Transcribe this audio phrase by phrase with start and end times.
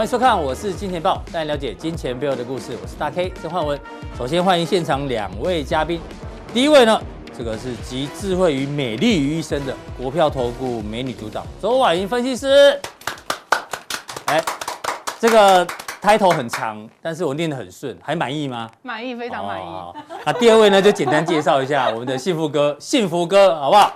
[0.00, 2.72] 欢迎收看，我是金钱豹，带你了解金钱背后的故事。
[2.82, 3.78] 我是大 K 曾焕文。
[4.16, 6.00] 首先欢迎现场两位嘉宾，
[6.54, 6.98] 第一位呢，
[7.36, 12.80] 这个是集智慧与美丽于一身的国票投顾美女组长周婉莹分析师。
[14.24, 14.42] 哎，
[15.18, 15.66] 这个
[16.00, 18.70] title 很长，但是我念得很顺，还满意吗？
[18.80, 19.64] 满意，非常满意。
[19.66, 19.94] 哦，
[20.24, 23.92] 那第二位呢，就简单介绍一下我们的幸福哥，幸福哥，好不好？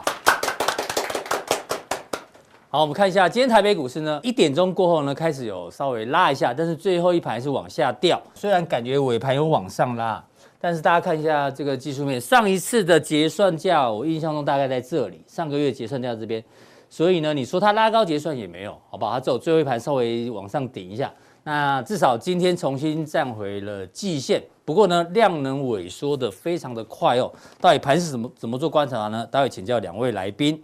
[2.75, 8.21] 好，我们看一下今天台北股市呢，一点钟过后呢，开始有稍微拉一下，但是最后一盘是往下掉。
[8.35, 10.21] 虽然感觉尾盘有往上拉，
[10.61, 16.43] 但是大家看一下这个技术面，上一次的结算价，我印象中大概在这里，上个月结算价这边，
[16.91, 19.13] 所以呢，你说它拉高结算也没有，好不好？
[19.13, 21.09] 它只有最后一盘稍微往上顶一下。
[21.45, 27.33] 那至少今天重新站回了季线，不过呢，量能萎缩的非常的快哦。
[27.61, 29.25] 到底盘是怎么怎么做观察呢？
[29.31, 30.61] 待会请教两位来宾。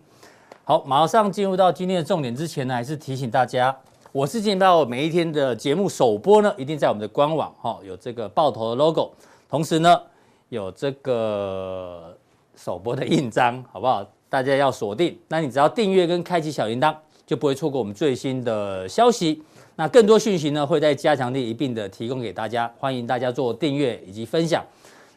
[0.70, 3.76] 好，马上进入到今天的重点之前呢，还是提醒大家，
[4.12, 9.10] 我是金钱爆每一天的节目首播呢，一定在我们的官网哈，有这个爆头的 logo，
[9.48, 10.00] 同时呢，
[10.48, 12.16] 有这个
[12.54, 14.06] 首播的印章，好不好？
[14.28, 16.94] 大家要锁定，那你只要订阅跟开启小铃铛，
[17.26, 19.42] 就不会错过我们最新的消息。
[19.74, 24.64] 那更多讯息呢，会在加强錠一并的提供给大家，欢迎大家做订阅以及分享。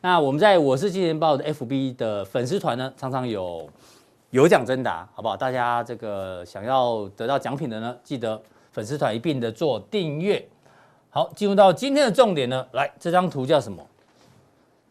[0.01, 3.69] 那我们在我是金钱爆的 FB 的粉丝团呢，常常有。
[4.33, 5.37] 有奖征答，好不好？
[5.37, 10.43] 大家这个想要得到奖品的呢，记得粉丝团一并的做订阅。
[11.11, 13.87] 好，进入到今天的重点呢，来，这张图叫什么？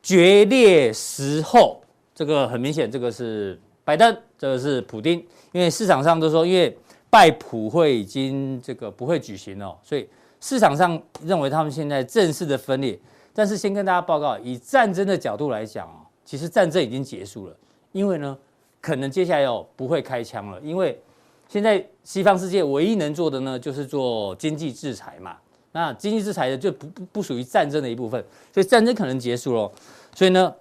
[0.00, 1.80] 决裂时候，
[2.14, 5.18] 这个很明显，这个是拜登，这个是普丁，
[5.50, 6.78] 因为市场上都说，因为
[7.10, 10.08] 拜普会已经这个不会举行了，所以
[10.40, 12.96] 市场上认为他们现在正式的分裂。
[13.34, 17.56] 但是先跟大家报告，以战争的角度来讲啊，其实战争已经结束了，
[17.90, 18.38] 因为呢。
[18.82, 21.00] 可能接下来哦不会开枪了，因为
[21.48, 25.36] 现在西方世界唯一能做的呢，就是做经济制裁嘛。
[25.74, 28.22] 那经济制裁的就不不不属于战争的一部分，
[28.52, 29.70] 所以战争可能结束了。
[30.14, 30.54] 所以呢，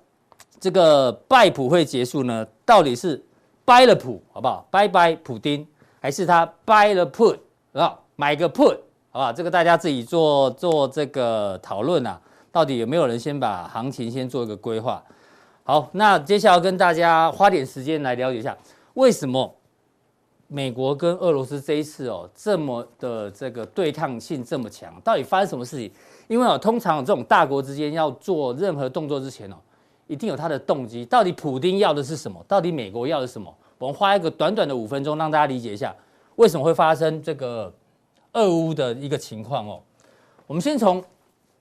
[0.60, 3.22] 这个拜普会结束呢，到底是
[3.66, 4.66] 拜了普好不好？
[4.72, 5.68] 拜拜普丁，
[6.00, 7.38] 还是他拜了 put
[7.74, 8.00] 啊？
[8.16, 8.78] 买个 put
[9.10, 9.34] 好不好？
[9.34, 12.22] 这个大家自己做做这个讨论啊，
[12.52, 15.04] 到底有没有人先把行情先做一个规划？
[15.72, 18.54] 好，那接下来跟大家花点时间来了解一下，
[18.96, 19.56] 为什么
[20.50, 24.94] 美国跟俄罗斯这一次哦这么的这个对抗性这么强？
[25.00, 25.90] 到底发生什么事情？
[26.28, 29.56] 因为哦，通常这种大国之间要做任何动作之前哦，
[30.08, 31.06] 一定有他的动机。
[31.06, 32.44] 到底普丁要的是什么？
[32.50, 33.56] 到底美国要的是什么？
[33.78, 35.96] 我们花一个短短的五分钟，让大家理解一下
[36.36, 37.74] 为什么会发生这个
[38.34, 39.82] 俄乌的一个情况哦。
[40.48, 41.02] 我们先从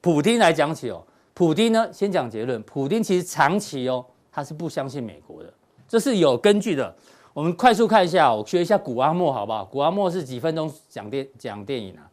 [0.00, 1.00] 普丁来讲起哦。
[1.32, 2.62] 普丁呢，先讲结论。
[2.64, 5.52] 普丁其实长期哦，他是不相信美国的，
[5.88, 6.94] 这是有根据的。
[7.32, 9.64] 我们快速看一下，我学一下古阿莫好不好？
[9.64, 12.04] 古阿莫是几分钟讲电讲电影啊？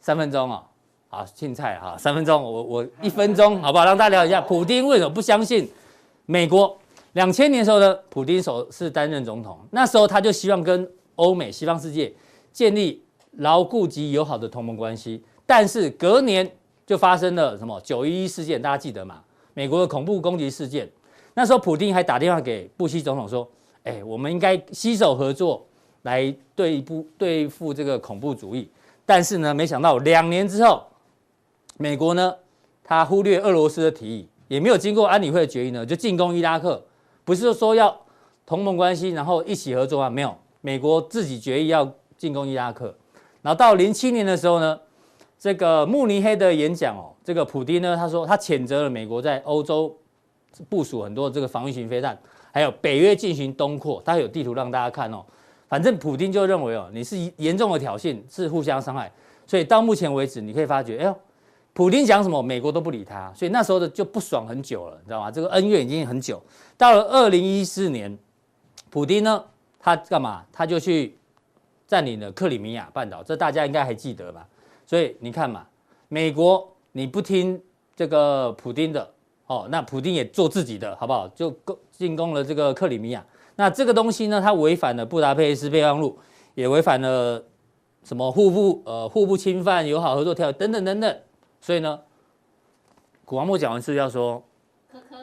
[0.00, 0.62] 三分钟哦，
[1.08, 3.84] 好，青菜哈，三分钟，我我一分钟好不好？
[3.84, 5.68] 让大家了解一下，普丁为什么不相信
[6.24, 6.74] 美国？
[7.14, 12.12] 两千年的时候呢，普丁首次担任总统，那时候他就希望跟欧美西方世界
[12.52, 16.50] 建立牢固及友好的同盟关系，但是隔年。
[16.86, 19.22] 就发生了什么九一一事件，大家记得吗？
[19.54, 20.90] 美国的恐怖攻击事件，
[21.34, 23.48] 那时候普丁还打电话给布希总统说
[23.84, 25.64] ：“哎，我们应该携手合作
[26.02, 28.68] 来对付对付这个恐怖主义。”
[29.06, 30.82] 但是呢，没想到两年之后，
[31.78, 32.34] 美国呢，
[32.82, 36.82] 他忽略俄罗斯的提议，也没有经过安理会的决议呢，就进攻伊拉克。
[37.24, 37.94] 不是说要
[38.44, 40.10] 同盟关系，然后一起合作啊？
[40.10, 42.94] 没有，美国自己决议要进攻伊拉克。
[43.42, 44.80] 然后到零七年的时候呢，
[45.44, 49.94] 这个慕尼黑的演讲哦，这个普丁呢，他说他谴责了美国在欧洲
[50.70, 52.18] 部署很多这个防御型飞弹，
[52.50, 55.22] 还有北约进行东扩，他有地图让大家看哦。
[55.68, 59.12] 反正普丁就认为哦，你是严重的挑衅，是互相伤害，
[59.46, 61.14] 所以到目前为止，你可以发觉，哎呦，
[61.74, 65.30] 普丁讲什么，美国都不理他，所以那时候的就不爽很久了，你知道吗？
[65.30, 66.42] 这个恩怨已经很久。
[66.78, 68.16] 到了二零一四年，
[68.88, 69.44] 普丁呢，
[69.78, 70.42] 他干嘛？
[70.50, 71.18] 他就去
[71.86, 74.48] 占领了克里米亚半岛，这大家应该还记得吧？
[74.86, 75.66] 所以你看嘛，
[76.08, 77.60] 美国你不听
[77.96, 79.08] 这个普丁的
[79.46, 81.28] 哦，那普丁也做自己的，好不好？
[81.28, 83.24] 就攻进攻了这个克里米亚。
[83.56, 86.18] 那这个东西呢，它违反了布达佩斯备忘录，
[86.54, 87.42] 也违反了
[88.02, 91.18] 什么互不呃互不侵犯、友好合作条约等等等等。
[91.60, 92.00] 所以呢，
[93.24, 94.42] 古王莫讲完是要说，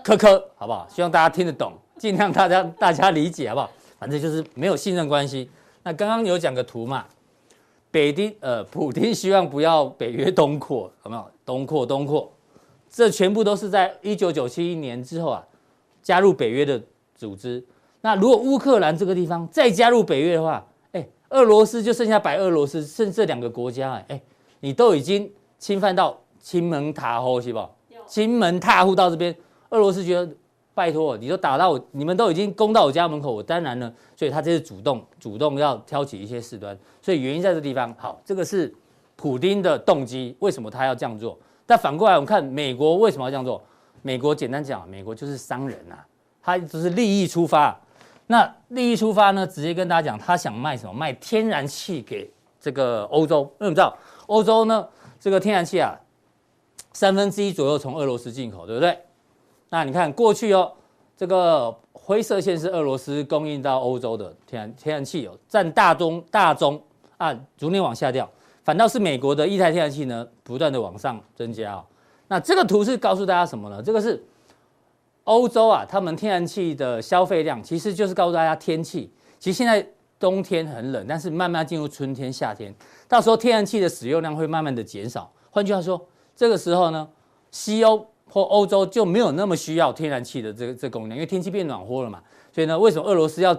[0.03, 0.87] 科科，好不好？
[0.89, 3.69] 希望大家听得懂，尽量大家大家理解，好不好？
[3.99, 5.49] 反正就是没有信任关系。
[5.83, 7.05] 那刚刚有讲个图嘛。
[7.91, 11.25] 北丁呃， 普丁希望不要北约东扩，有没有？
[11.45, 12.31] 东扩东扩，
[12.89, 15.45] 这全部都是在一九九七年之后啊，
[16.01, 16.81] 加入北约的
[17.13, 17.63] 组织。
[17.99, 24.21] 那如果乌克兰这个地方再加入北约的话，哎，俄罗斯就剩下白俄罗斯，剩这两个国家，哎，
[24.61, 25.29] 你都已经
[25.59, 27.59] 侵犯到金门塔后，是不？
[28.07, 29.35] 金门踏户到这边，
[29.69, 30.31] 俄罗斯觉得
[30.73, 37.93] 拜托，你都打到我，你们都已经攻到我家门口，我当然呢，所以他这是主动主动要挑起一些事端，所以原因在这地方。
[37.97, 38.73] 好，这个是
[39.15, 41.37] 普丁的动机，为什么他要这样做？
[41.65, 43.61] 但反过来我们看美国为什么要这样做？
[44.01, 46.05] 美国简单讲，美国就是商人呐、啊，
[46.41, 47.79] 他就是利益出发。
[48.27, 50.93] 那利益出发呢，直接跟大家讲，他想卖什么？
[50.93, 53.41] 卖天然气给这个欧洲。
[53.41, 53.95] 因为我们知道
[54.27, 54.87] 欧洲呢，
[55.19, 55.99] 这个天然气啊。
[56.93, 58.97] 三分之一左右从俄罗斯进口，对不对？
[59.71, 60.71] 那你看过去哦，
[61.17, 66.79] 这个灰色线是俄罗斯供应到欧洲的天然天然气有占大中大宗
[67.17, 68.29] 啊，逐年往下掉，
[68.63, 71.85] 反倒是美国的液态天然气呢，不断的往上增加哦。
[72.27, 73.81] 那这个图是告诉大家什么呢？
[73.81, 74.21] 这个是
[75.23, 79.11] 欧洲啊，他们天然气的消费量，其实就是告诉大家天气。
[79.39, 79.83] 其实现在
[80.19, 82.75] 冬天很冷，但是慢慢进入春天、夏天，
[83.07, 85.31] 到时候天然气的使用量会慢慢的减少。
[85.49, 86.05] 换句话说。
[86.33, 87.07] 这个时候呢，
[87.51, 92.23] 西欧或欧洲就没有那么需要天然气的这个这个供应，因为天气变暖和了嘛。
[92.53, 93.55] 所以呢，为什么俄罗斯要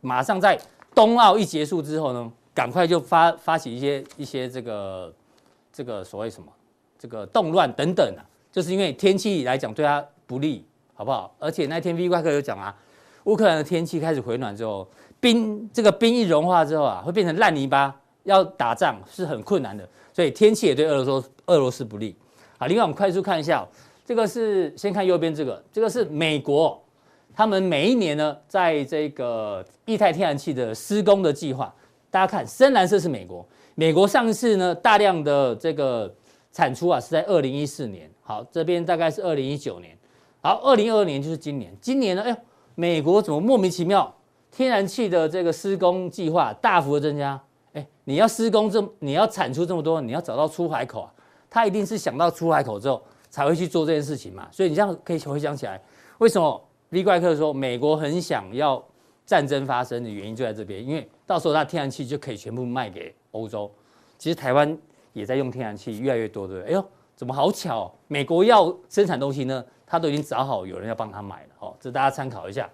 [0.00, 0.56] 马上在
[0.94, 5.12] 冬奥一结束之后呢，赶快就发发起一些一些这个
[5.72, 6.48] 这个所谓什么
[6.96, 8.22] 这个动乱等等啊？
[8.52, 10.64] 就是因为天气来讲对他不利，
[10.94, 11.34] 好不好？
[11.38, 12.74] 而且那天 V 怪客有讲啊，
[13.24, 14.88] 乌克兰的天气开始回暖之后，
[15.20, 19.86] 冰这个冰一融化之后啊，会变成烂泥巴，要打仗是很困难的。
[20.12, 22.16] 所以天气也对俄罗斯俄罗斯不利
[22.56, 22.66] 好。
[22.66, 23.66] 另外，我们快速看一下，
[24.06, 26.80] 这个是先看右边这个，这个是美国，
[27.34, 31.74] 他们每一年呢，在这个液态天然气的施工的计划，
[32.08, 33.44] 大家看深蓝色是美国，
[33.74, 36.14] 美国上次呢大量的这个
[36.52, 39.98] 产出啊是在二零一四年，好，这边大概是二零一九年，
[40.40, 42.36] 好，二零二二年就是今年，今年呢，哎呦，
[42.76, 44.14] 美国怎么莫名其妙
[44.52, 47.42] 天然气的这个施工计划大幅的增加？
[47.72, 51.12] 哎，你要施工这，你要产出这么多，你要找到出海口啊。
[51.48, 53.02] 他一定是想到出海口之后
[53.36, 54.48] 才会去做这件事情嘛。
[54.50, 55.78] 所以你这样可以回想起来，
[56.16, 58.82] 为什么 V 怪客说美国很想要
[59.26, 63.70] 战争发生的原因就在这边，因为到时候它天然气就可以全部卖给欧洲。
[64.16, 64.78] 其实台湾
[65.12, 66.70] 也在用天然气，越来越多，对不对？
[66.70, 66.82] 哎呦，
[67.14, 67.94] 怎么好巧？
[68.08, 71.48] 美国要生产东西呢，他都已经找好有人要帮他买了。
[71.58, 72.70] 哦，这大家参考一下。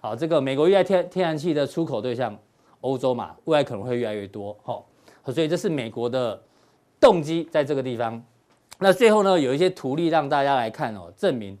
[0.00, 2.34] 好，这个美国越来天天然气的出口对象。
[2.80, 4.82] 欧洲嘛，未来可能会越来越多，哦，
[5.34, 6.40] 所以这是美国的
[7.00, 8.24] 动机在这个地方。
[8.78, 11.58] 那最后呢，有一些图例让大家来看哦，证明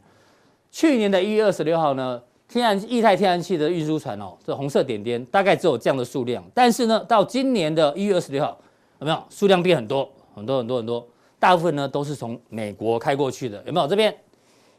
[0.70, 8.56] 去年的一月二十六号呢，天然液态天然气的运输船哦，这红色点点大概只有这样的数量，但是呢，到今年的一月二十六号，
[9.00, 11.06] 有没有数量变很多很多很多很多？
[11.38, 13.86] 大部分呢都是从美国开过去的，有没有？
[13.86, 14.14] 这边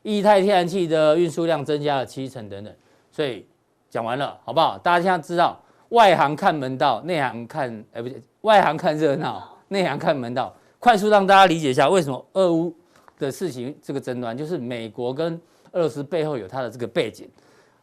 [0.03, 2.73] 液态天然气的运输量增加了七成等等。
[3.11, 3.45] 所以
[3.89, 4.77] 讲完了，好不好？
[4.77, 5.61] 大家现在知道。
[5.89, 10.55] 外行看门道，内行看，哎、不对，外行看热闹，内行看门道。
[10.79, 12.73] 快速让大家理解一下，为什么俄乌
[13.17, 15.33] 的事情这个争端，就是美国跟
[15.73, 17.29] 俄罗斯背后有它的这个背景。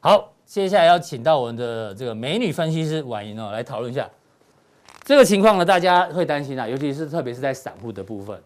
[0.00, 4.08] 好，接下来要请到我们的这个美女分析师婉莹哦，来讨论一下
[5.04, 5.64] 这个情况呢。
[5.64, 8.40] 大家会担心啊，尤其是特别是在散户的部分。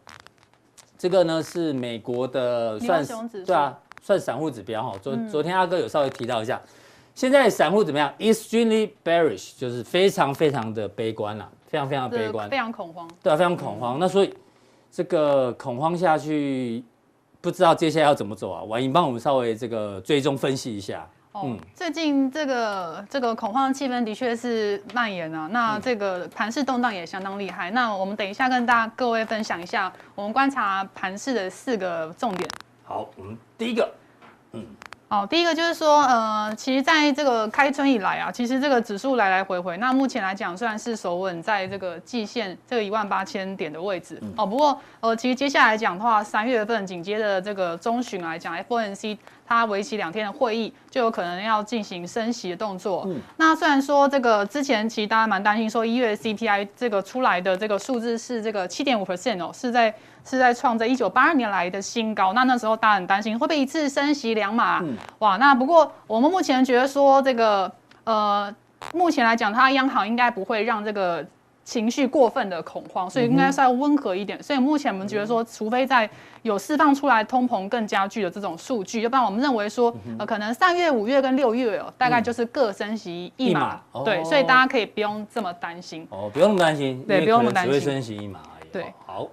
[0.98, 3.06] 这个呢是美国的算
[3.44, 4.98] 对啊，算散户指标哈。
[5.00, 6.60] 昨昨天阿哥有稍微提到一下。
[7.14, 13.08] 现在散户怎么样？Extremely bearish，就是非常非常的悲观了，非常非常悲观，非常恐慌。
[13.22, 13.98] 对啊，非常恐慌。
[13.98, 14.34] 那所以
[14.90, 16.82] 这个恐慌下去，
[17.40, 18.62] 不知道接下来要怎么走啊？
[18.62, 21.06] 婉莹帮我们稍微这个追踪分析一下。
[21.32, 25.46] 哦，嗯、最近这个这个恐慌的气氛的确是蔓延啊。
[25.52, 27.70] 那这个盘市动荡也相当厉害。
[27.70, 32.48] 那我们等一下跟大家各位分享一下，我们观察盘市的四个重点。
[32.82, 33.99] 好，我们第一个，嗯。
[35.10, 44.22] 哦，第一个就是说，呃，其实在这个开春以来啊，其实这个指数来来回回，那目前来讲算是守稳在这个季线这个一万八千点的位置。
[44.36, 53.02] 哦，不过呃，其实接下来讲的话，三月份紧接着这个中旬来讲，FOMC 它为期两天的会议就有可能要进行升息的动作。
[53.08, 59.92] 嗯，那虽然说这个之前其实大家蛮担心说一月 CPI 这个出来的这个数字是这个七点五 percent 哦，是在。
[60.24, 64.80] 是在创这一九八二年来的新高，那那时候大家很担心会不会一次升息两码？
[64.80, 67.70] 嗯、哇，那不过我们目前觉得说这个
[68.04, 68.54] 呃，
[68.94, 71.24] 目前来讲，它央行应该不会让这个
[71.64, 74.42] 情绪过分的恐慌，所以应该是要温和一点。
[74.42, 76.08] 所以目前我们觉得说，除非在
[76.42, 83.80] 有释放出来通膨更加剧的这种数据，要不然我们认为说呃，可能三月、五月跟六月哦，大概就是各升息一码。
[83.92, 86.06] 嗯、对，所以大家可以不用这么担心。
[86.10, 87.04] 哦，不用那么担心。
[87.06, 87.72] 对，不用那么担心。
[87.74, 88.68] 只会升息一码而已。
[88.72, 89.28] 对，好。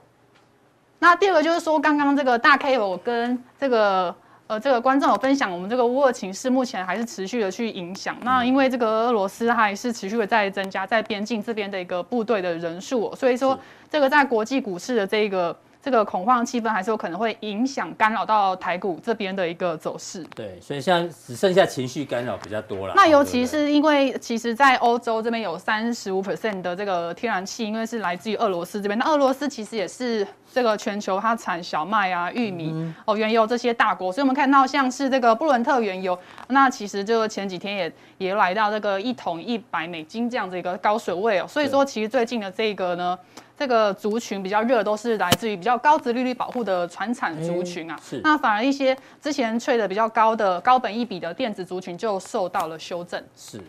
[1.07, 4.13] 那第二个就是说，刚刚这个大 K 我跟这个
[4.47, 8.17] 呃，这个观众有分享，我们这个乌俄情势目前还是持续的去影响。
[8.23, 13.57] 那因为这个俄罗斯还是持续的在增加在边境这边的一个部队的人数，所以说
[13.89, 15.57] 这个在国际股市的这个。
[15.87, 20.21] 这个恐慌气氛还是有可能会影响干扰到台股这边的一个走势。
[20.35, 22.93] 对，所以现在只剩下情绪干扰比较多了。
[22.93, 28.99] 那尤其是因为，其实，在欧洲这边有三十五 percent 的这个天然气，因为是来自于俄罗斯这边。
[28.99, 34.11] 那俄罗斯其实也是这个全球它产小麦啊、玉米、嗯、哦、原油这些大国。
[34.11, 41.47] 所以我们看到像是这个布伦特原油，那其实就前几天也也来到这个一桶一百美金这样子一个高水位哦。
[41.47, 43.17] 所以说，其实最近的这个呢。
[43.57, 47.97] 这个族群比较热，都是来自于比较高殖利率保护的传产族群啊。
[48.03, 48.21] 是。
[48.23, 53.21] 那反而一些之前吹的比较高的高本益比的电子族群就受到了修正。
[53.35, 53.59] 是。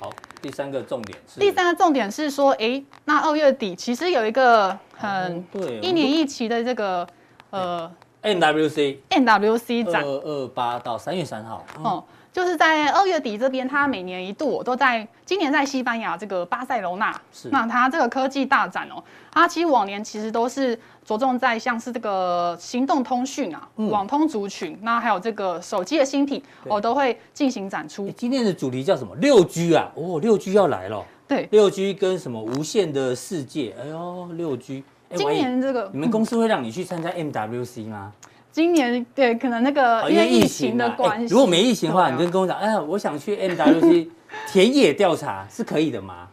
[0.00, 0.10] 好，
[0.42, 1.38] 第三个重点是。
[1.38, 7.06] 第三个重点是说，哎，那二月底其实有一个很对一年一期的这个
[7.50, 7.88] 呃
[8.22, 8.98] MWC
[9.84, 11.64] 展，二二八到三月三号。
[11.84, 12.02] 哦。
[12.34, 19.00] 就是在二月底这边，它每年一度都在今年在西班牙这个巴塞罗那，是那它这个科技大展哦，
[19.30, 28.10] 它其实往年其实都是着重在像是这个行动通讯啊、嗯、网通族群，那还有这个手机的新品哦都会进行展出。
[28.16, 29.14] 今天的主题叫什么？
[29.20, 31.04] 六 G 啊，哦，六 G 要来了。
[31.28, 33.76] 对，六 G 跟什么无限的世界？
[33.80, 34.82] 哎呦，六 G。
[35.14, 38.12] 今年这个你们公司会让你去参加 MWC 吗？
[38.54, 44.08] 今年对，可能那个因为疫情的关系，欸，如果没疫情的话，啊、你跟跟我讲，哎呀，我想去 MWC
[44.52, 46.28] 田野调查，是可以的吗？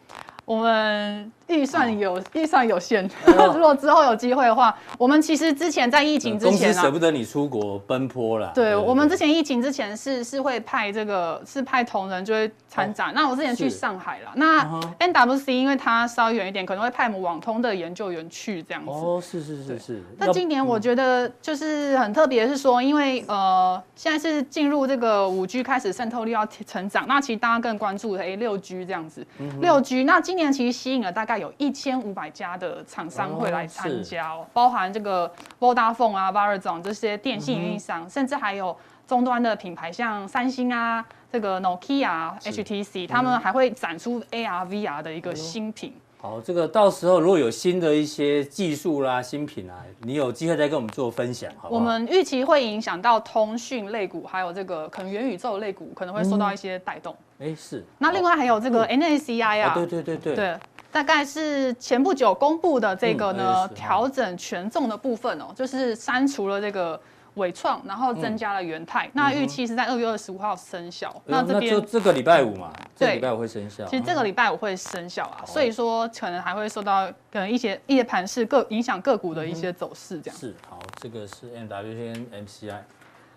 [0.45, 1.31] 我们。
[1.51, 8.51] 预算有预算有限， 如果之后有机会的话，我们其实之前在疫情之前啊，舍不得你出国奔波了。
[8.55, 13.11] 对，我们之前疫情之前是是会派这个是派同仁就会参展。
[13.13, 14.63] 那我之前去上海了，那
[14.99, 18.89] NWC 因为它稍微远一点，可能会派我们网通的研究员去这样子。
[18.91, 20.03] 哦，是是是是。
[20.17, 29.25] 那今年我觉得就是很特别，是说因为呃现在是进入这个五 G 开始渗透率要成长，那其实大家更关注的哎六 G 这样子，
[29.59, 31.40] 六 G 那今年其实吸引了大概。
[31.41, 35.29] 有一千五百家的厂商会来参加哦，包含这个
[35.59, 38.75] Vodafone 啊、Verizon 这些电信运营商，甚至还有
[39.07, 45.93] 终端的品牌，像三星啊、这个 Nokia、HTC，他们还会展出 AR、VR 的一个新品。
[46.21, 51.79] 好，这个到时候如果有新的一些技术啦、新品啊，你有机会再跟我们做分享，好不好？
[51.79, 57.15] 我们预期会影响到通讯类股，还有这个可能元宇宙类股可能会受到一些带动。
[57.39, 57.83] 哎，是。
[57.97, 60.35] 那另外还有这个 NACI 啊，对对对对。
[60.35, 60.59] 对。
[60.91, 66.99] 大概是前不久公布的这个呢，调整权重的部分哦，就是删除了这个
[67.35, 69.09] 伟创，然后增加了元泰。
[69.13, 71.15] 那预期是在二月二十五号生效。
[71.25, 73.85] 那这边就这个礼拜五嘛，这个礼拜五会生效。
[73.85, 80.37] 其实这个礼拜五会生效啊，所以说可能还会受到可能一些一些盘势个影响个股的一些走势这样。
[80.37, 82.75] 是，好，这个是 MWC 跟 MCI。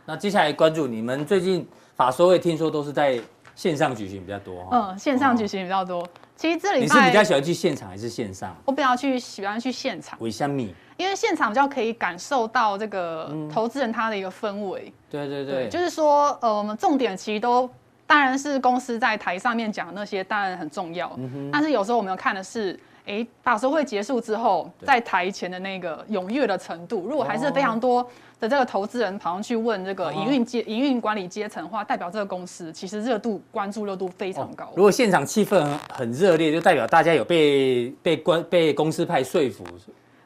[0.07, 3.19] 那接下来关注你们最近法说会，听说都是在
[3.55, 4.67] 线上举行比较多。
[4.73, 6.05] 嗯，线上举行比较多。
[6.37, 8.55] 其实这里你是比较喜欢去现场还是线上？
[8.65, 10.19] 我比较去喜欢去现场。
[10.21, 10.63] 为什么？
[10.97, 14.85] 因为现场比较可以感受到这个投资人他的一个氛围。
[14.87, 17.69] 嗯、对对对，就是说，呃，我们重点其实都
[18.07, 28.07] 当然是公司在台上面讲的那些当然很重要，嗯、哼但是有时候我们要看的是，哎，法说会结束之后，在台前的那个踊跃的程度，如果还是非常多。
[28.41, 34.71] 的这个投资人跑上去问这个营运阶、营运管理阶层的话，代表这个公司其实热度、关注热度非常高。
[34.77, 39.65] 如果现场气氛很热烈，就代表大家有被被关被公司派说服，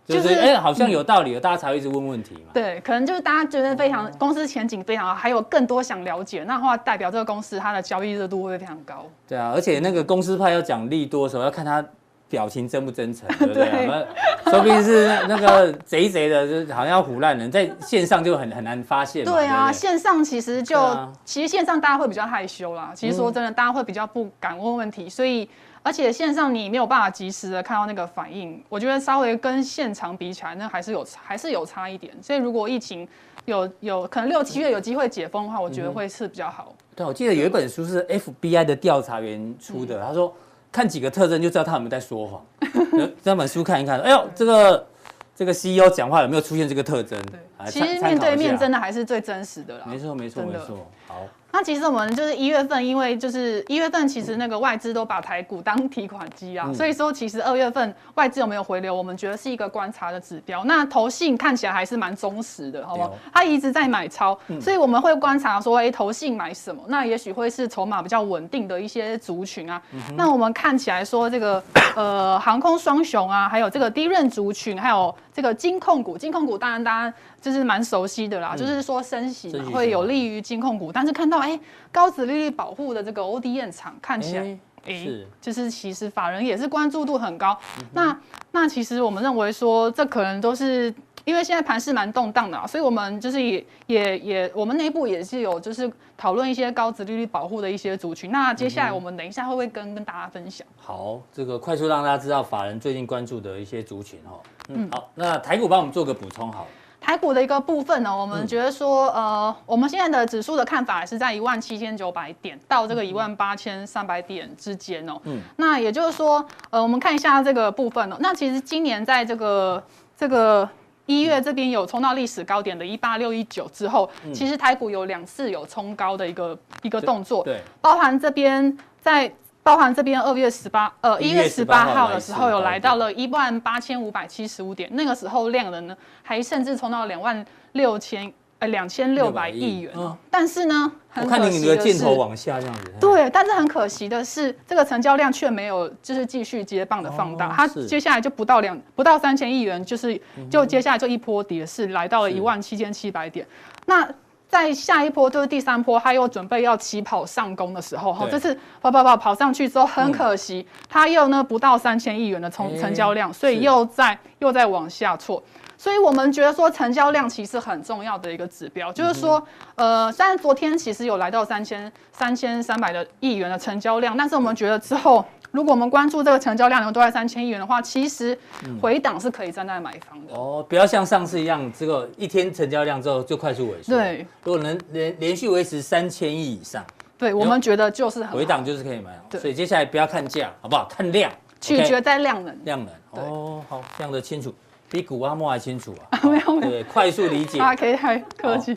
[0.07, 2.51] 就是哎，好像有道理了，大家才会一直问问题嘛。
[2.53, 9.07] 对，可能就是大家觉得非常公司前景非常好，还有更多想了解，那话代表这个公司它的交易热度会非常高。
[9.29, 11.85] 对啊，而且那个公司派要讲利多的时候，要看他。
[12.29, 13.65] 表情真不真诚， 对不对？
[13.65, 14.07] 对
[14.51, 19.25] 说不定是那个贼贼的，就好像要唬烂人，在线上就很很难发现。
[19.25, 22.93] 对啊，对对线上其实就、啊、其实线上大家会比较害羞啦。
[22.95, 25.49] 其实说真的，大家会比较不敢问问题，嗯、所以
[25.83, 28.63] 而且线上你没有办法及时的看到那个反应。
[28.69, 32.13] 我觉得稍微跟现场比起来，那还是有还是有差一点。
[32.23, 33.07] 所以如果疫情
[33.45, 36.75] 有有可能六七月有机会解封的话，我觉得会是比较好。
[36.95, 40.35] 对，我记得有一本书是 FBI 的调查员出的，嗯、他说。
[40.71, 42.45] 看几个特征就知道他有没有在说谎。
[43.23, 44.87] 这本书看一看，哎呦，这个
[45.35, 47.21] 这个 CEO 讲话有没有出现这个特征？
[47.27, 49.85] 对，其实面对面真的还是最真实的啦。
[49.87, 50.87] 没错，没错，没错。
[51.07, 51.27] 好。
[51.51, 60.63] 那其实我们就是一月份，因为就是一月份，其实那个外资都把台股当提款机啊，嗯、所以说其实二月份外资有没有回流，我们觉得是一个观察的指标。
[60.65, 63.15] 那投信看起来还是蛮忠实的，好不好？
[63.33, 66.83] 他一直在买超，所以我们会观察说，哎、欸，投信买什么？
[66.87, 69.81] 那也许会是筹码比较稳定的一些族群啊。
[69.93, 71.63] 嗯、那我们看起来说这个
[71.97, 75.15] 呃航空双雄啊，还有这个低润族群，还有。
[75.39, 80.93] 这个金控股，金控股当然大家就是蛮熟悉的啦，嗯、就是说升息嘛，会有利于金控股。
[80.93, 81.61] 但是看到哎、欸，
[81.93, 87.57] 高殖利率保护的这个 ODM 厂看起来，哎、欸，是，就是其实法人也是关注度很高。
[87.79, 88.21] 嗯、那
[88.53, 90.95] 那其实我们认为说，这可能都是。
[91.25, 98.31] 因为现在盘势蛮动荡的啊，所以我们就是也也也，我们内部也是有就是讨论一些高殖利率保护的一些族群。
[98.31, 100.67] 那接下来我们等一下会不会跟跟大家分享？
[100.79, 104.41] 好，这个快速让大家知道法人最近关注的一些族群哦。
[104.71, 106.67] 嗯，好，那台股帮我们做个补充好。
[107.09, 115.19] 台股的一个部分呢，我们觉得说，呃，我们现在的指数的看法是在一万七千九百点到这个一万八千三百点之间哦。
[115.25, 118.17] 嗯，那也就是说，呃，我们看一下这个部分哦。
[118.21, 119.83] 那其实今年在这个
[120.15, 120.69] 这个。
[121.07, 129.33] 一月这边有冲到历史高点的一八六一九之后，嗯、其实台股有两次有冲高的一个一个动作，对，包含这边在
[129.69, 138.33] 包含这边二月十八呃一月十八号的时候有来到了一万八千五百七十五点，那个时候量能呢还甚至冲到两万六千。
[138.61, 142.93] 呃，两千六百亿元，嗯、但是呢，很可惜的是，我看你的箭头往下这样子。
[143.01, 150.21] 对，但是很可惜的是，这个成交量却没有就是继续接棒的放大，哦、它接下来就不到两不到三千亿元，就是
[150.51, 153.47] 就接下来就一波跌势来到了一万七千七百点。
[153.87, 154.05] 那
[154.49, 165.43] 在下一波就是第三波，他又准备要起跑上攻的时候，哈对，这次跑跑跑跑上去之后，很可惜，嗯、它又呢不到三千亿元的成成交量，欸、所以又在又在往下挫。
[165.77, 169.41] 所以我们觉得说，成交量其实很重要的一个指标，就是说，
[169.77, 178.39] 呃，虽然昨天其实有来到三千三千三百的亿元的成交量，但是我们觉得之后，如果我们关注这个成交量能都在三千亿元的话，其实
[178.81, 180.35] 回档是可以站在买方的。
[180.35, 183.97] 哦，不要像上次一样，这个一天成交量之后就快速萎缩。
[183.97, 186.85] 对，如果能连连续维持三千亿以上，
[187.17, 189.19] 对我们觉得就是很回档就是可以买。
[189.39, 190.87] 所以接下来不要看价，好不好？
[190.91, 192.65] 看量，取决在量能。
[192.65, 193.23] 量能。
[193.23, 194.55] 哦，好，非常的清楚。
[194.91, 196.21] 比古阿莫还清楚啊！
[196.25, 197.59] 没有没有，快速理解。
[197.61, 198.75] 啊，可以太客气。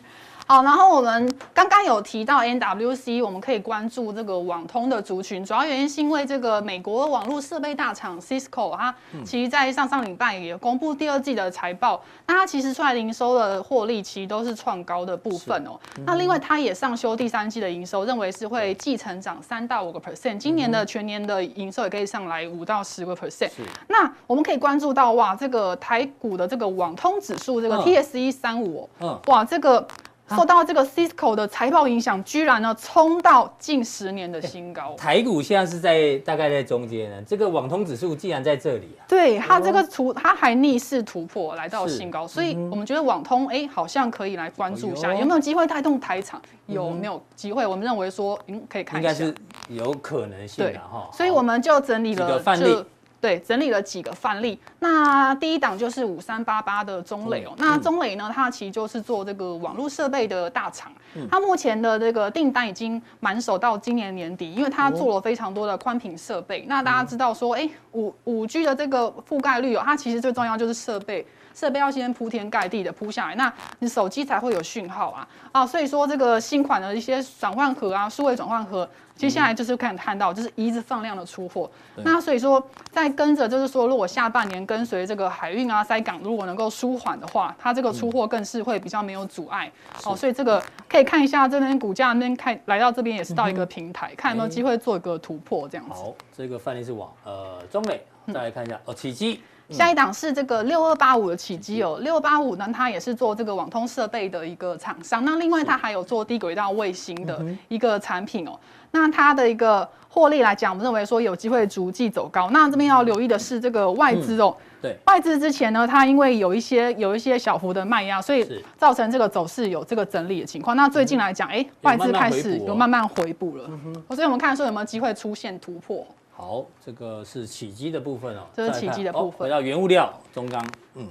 [0.52, 15.80] 好，然后我们刚刚有提到 NWC，我们可以关注这个网通的族群，主要原因是因为这个美国网络设备大厂 Cisco，它其实在上上礼拜也公布第二季的财报，那它其实出来的营收的获利其实都是创高的部分哦。
[16.06, 23.52] 那另外它也上修第三季的营收，认为是会季成长三到五个 percent，今年的全年的营收也可以上来五到十个 percent。
[23.88, 28.90] 那我们可以关注到哇，这个台股的这个网通指数，这个 TSE 三五，
[29.28, 29.88] 哇，这个。
[30.36, 34.96] 受到这个 Cisco 的财报影响，居然呢冲到近十年的新高。
[34.98, 39.04] 台股现在是在大概在中间呢，这个网通指数竟然在这里啊？
[39.08, 46.42] 对，它这个突它还逆势突破来到新高，所以我们觉得网通哎好像可以来关注一下，有没有机会带动台厂？
[46.68, 47.66] 有没有机会？
[47.68, 49.36] 我们认为说嗯可以看一下，应该是
[49.68, 51.10] 有可能性的哈。
[51.12, 52.86] 所以我们就整理了范例。
[53.22, 54.60] 对，整理了几个范例。
[54.80, 57.54] 那第一档就是五三八八的中磊哦。
[57.58, 60.92] 那中磊呢，它其实就是做这个网络设备的大厂。
[61.30, 66.66] 它目前的这个订单已经满手到今年年底，因为它做了非常多的宽频设备。
[66.68, 75.68] 那大家知道说，哎，五五 G 的这个覆盖率哦，它其实最重要就是设备，设备要先铺天盖地的铺下来，那你手机才会有讯号啊啊。
[75.68, 78.90] 所以说这个新款的一些转换盒啊，数位转换盒。
[79.22, 81.70] 接下来就是可以看到，就是一直放量的出货。
[81.98, 89.72] 那所以说，在跟着就是说，如果下半年跟随这个海运啊、塞港，如果能够舒缓的话，它这个出货更是会比较没有阻碍。
[90.06, 95.94] 哦，所以这个可以看一下这边股价那边看来到这边也是到一个平台，看有没有机会做一个突破这样子。
[95.94, 98.04] 好，这个范例是往呃中美，
[98.34, 99.40] 再来看一下、嗯、哦启碁。
[99.70, 105.24] 下一档是这个六二八五的起机哦，六二八五呢，它也是做这个网通设备的一个厂商。
[105.24, 108.60] 那另外它还有做低轨道卫星的一个产品哦。
[108.92, 112.50] 那它的一个获利来讲，我们认为说有机会逐季走高。
[112.52, 118.46] 那这边要留意的是这个外资哦，对，外资之前呢，它因为有一些有一些小幅的卖压，所以
[118.78, 120.76] 造成这个走势有这个整理的情况。
[120.76, 123.70] 那最近来讲，哎，外资开始有慢慢回补了。
[124.10, 126.06] 所以我们看说有没有机会出现突破。
[126.34, 129.40] 好，这个是启碁的部分哦，这是启碁的部分。
[129.40, 131.08] 回到原物料，中钢，嗯，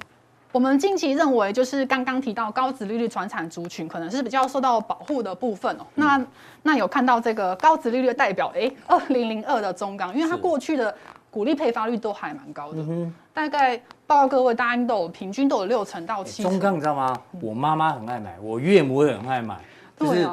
[0.53, 5.87] 我们近期认为就是刚刚提到高值利率传产族群，可能是比较受到保护的部分哦。
[5.95, 6.21] 那
[6.63, 10.93] 那有看到这个高值利率的代表，哎，二零零二的中钢，因为它过去的
[11.31, 12.85] 股利配发率都还蛮高的，
[13.33, 16.51] 大概报告各位，大家都有平均都有六成到七成。
[16.51, 17.17] 中钢你知道吗？
[17.41, 19.57] 我妈妈很爱买，我岳母也很爱买，
[19.97, 20.29] 就是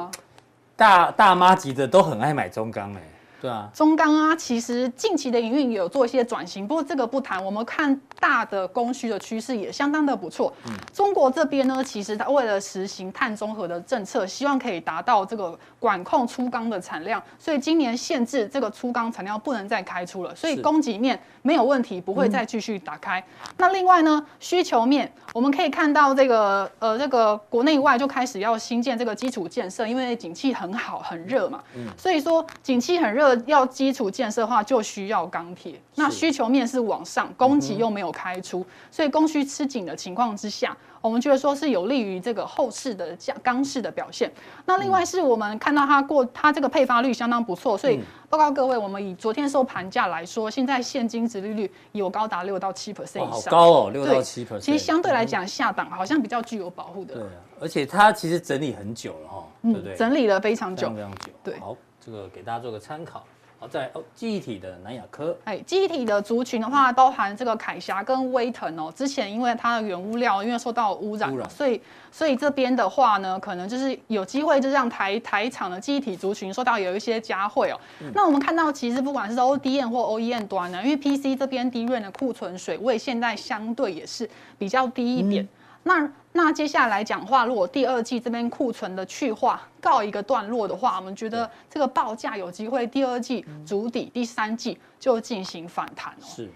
[0.75, 3.01] 大大妈级的都很爱买中钢哎。
[3.39, 7.45] 对啊，中钢啊，其实近期的营运有做一些转型，不过这个不谈。
[7.45, 10.53] 我们看大的供需的趋势也相当的不错。
[10.65, 23.19] 嗯，中国这边呢，其实它为了实行碳中和的政策，希望可以达到这个管控粗钢的产量，所以今年限制这个粗钢产量不能再开出了，所以供给面没有问题，不会再继续打开。
[23.19, 33.37] 嗯、那另外呢，需求面我们可以看到这个呃这个国内外就开始要新建这个基础建设，因为景气很好很热嘛，嗯，所以说景气很热。
[33.45, 35.79] 要基础建设的话，就需要钢铁。
[35.95, 44.31] 那需求面是往上，供给又没有开出，所以供需吃紧的情况之下，我们觉得说是有利于这个后市的价钢市的表现。
[44.65, 54.59] 那另外是我们看到它过它这个配发率相当不错，所以报告各位，我们以昨天收盘价来说，现在现金值利率有高达六到七 percent 以上，高哦，六到七 percent。
[54.59, 57.13] 其实相对来讲，下档好像比较具有保护的。
[57.13, 57.29] 对啊，
[57.61, 59.95] 而且它其实整理很久了哈，对不对？
[59.95, 61.31] 整理了非常久，非常久。
[61.43, 63.23] 对，好，这个给大家做个参考。
[63.59, 68.93] 好，在哦，记忆体的南亚科，哎，记忆体的族群的话，包含这个凯霞跟威腾哦。
[68.95, 77.79] 之前因为它的原物料因为受到污染，污染，所以所以这边的话呢，可能就是有机会就让台台厂的记忆体族群受到有一些加惠哦。
[78.01, 85.43] 嗯、那我们看到其实不管是 ODM 或 OEM 端呢，因为 PC 这边 DRAM 的库存水位现在相对也是比较低一点。
[85.43, 85.49] 嗯
[85.87, 96.25] 那那接下来讲话，如果第二季这边库存的去化告一个段落的话，我们觉得这个报价有机会第二季筑底，第三季就进行反弹哦。
[96.25, 96.51] 是，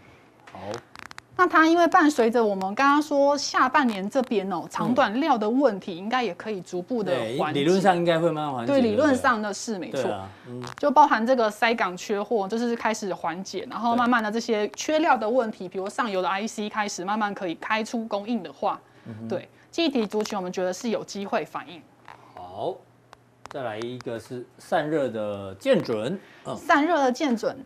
[0.52, 0.60] 好。
[1.38, 7.62] 那它因为伴随着我们刚刚说下半年这边哦，长短料的问题，应该也可以逐步的缓解。
[7.62, 8.74] 理论上应该会慢慢缓解。
[8.74, 10.02] 对，理论上的是没错。
[10.48, 10.62] 嗯。
[10.78, 18.80] 就包含这个塞港缺货，就是开始缓解，然后慢慢的这些缺料的问题，比如上游的 IC 开始慢慢可以开出供应的话。
[19.06, 21.82] 嗯、对，记忆体族群，我们觉得是有机会反应。
[22.36, 22.76] 好，
[23.50, 26.20] 再来一个是散热的建准。
[26.46, 27.58] 嗯、散热的建准，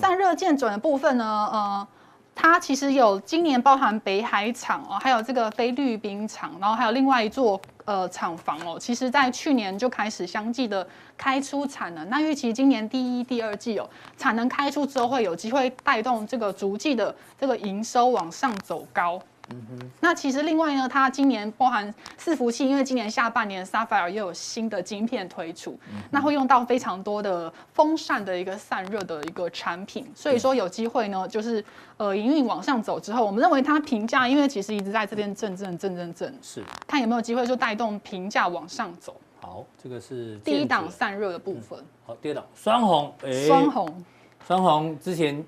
[0.00, 1.88] 散热建准的部分呢，呃，
[2.34, 12.08] 它其实有今年包含北海厂哦，还有这个菲律宾厂，然后还有另外一座呃厂房哦，其实在去年就开始相继的开出产能。
[12.08, 19.20] 那预期今年第一、第二季哦，产能开出之后会有机会带动这个逐季的这个营收往上走高。
[19.50, 31.62] 嗯哼，那其实另外呢，它今年包含伺服器，因为今年下半年 Sapphire 又有新的晶片推出，嗯、那会用到非常多的风扇的一个散热的一个产品，所以说有机会呢，就是
[31.98, 39.14] 呃营运往上走之后，我们认为它评价，因为其实一直在这边震震震震震，是看有没有机会就带动评价往上走。
[39.42, 41.78] 好，这个是第一档散热的部分。
[41.78, 44.04] 嗯、好，第二档双红，哎，双红，
[44.46, 45.44] 双红之前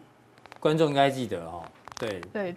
[0.60, 1.62] 观众应该记得哦，
[1.98, 2.54] 对对。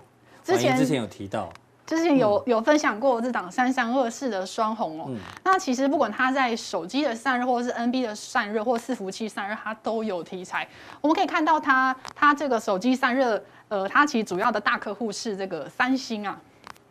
[0.49, 1.51] 之前之前有提到，
[1.85, 5.05] 之前有有分享过这档三三二四的双红哦。
[5.09, 10.67] 嗯、那其实不管它在手机的散热，或者是 NB 的散热，或伺服器散热，它都有题材。
[11.01, 16.39] 我们可以看到它，它这个手机散热，呃，它其实主要的大客户是这个三星啊。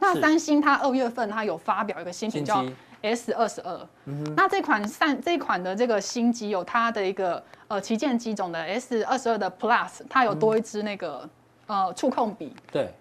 [0.01, 2.65] 那三星它二月份它有发表一个新品叫
[3.03, 3.89] S 二十二。
[4.37, 11.29] 那这款散这款的这个新机有它的一个呃旗舰机种的 S 二十二的 Plus，它有多一支那个、
[11.67, 12.53] 嗯、呃触控笔。
[12.73, 12.93] 对。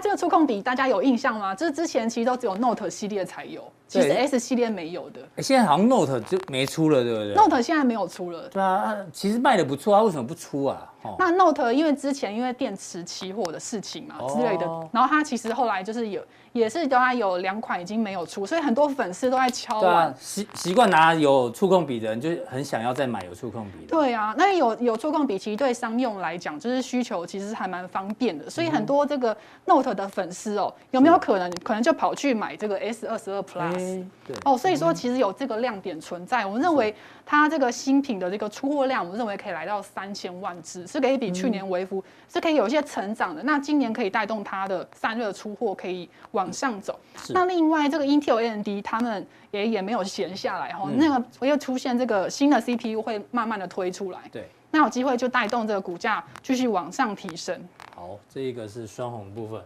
[0.00, 1.54] 这个触控笔大家有印象吗？
[1.54, 5.20] 就是之前其实都只有 Note 系列才有，其实 S 系列没有的。
[5.38, 8.48] 现在好像 Note 就没出了，对不对？Note 现在没有出了。
[8.48, 10.92] 对啊，其实卖的不错啊，为什么不出啊？
[11.02, 16.22] 哦、那 Note 因为之前因为电池期货的事情嘛、哦、之类的，然后它其实后来就是有。
[16.54, 20.12] 也是，都还有两款已经没有出，所以很多粉丝都在敲啊。
[20.18, 23.86] 习习惯拿有触控笔的人，就很想要再买有触控笔的。
[23.86, 28.48] 对啊，那有有触控笔，其实对商用来讲，就是需求其实还蛮方便的。
[28.48, 33.77] 所以很多这个 Note 的粉丝哦，有没有可能可能就跑去买这个 S 二十二 Plus？
[34.26, 34.36] 对。
[34.44, 36.44] 哦，所以说其实有这个亮点存在。
[36.44, 43.42] 我们认为它这个新品的这个出货量，我们认为可以来到三千万只，是可以比去年微幅是可以有一些成长的。
[43.42, 46.98] 那今年可以带动它的散热出货，可以往上走，
[47.30, 57.58] 那另外这个 Intel AMD 他们也也没有闲下来哈，嗯、那个又出现这个新的 CPU 会慢慢的推出来，对，那有机会就带动这个股价继续往上提升。
[57.94, 59.62] 好，这一个是双红部分，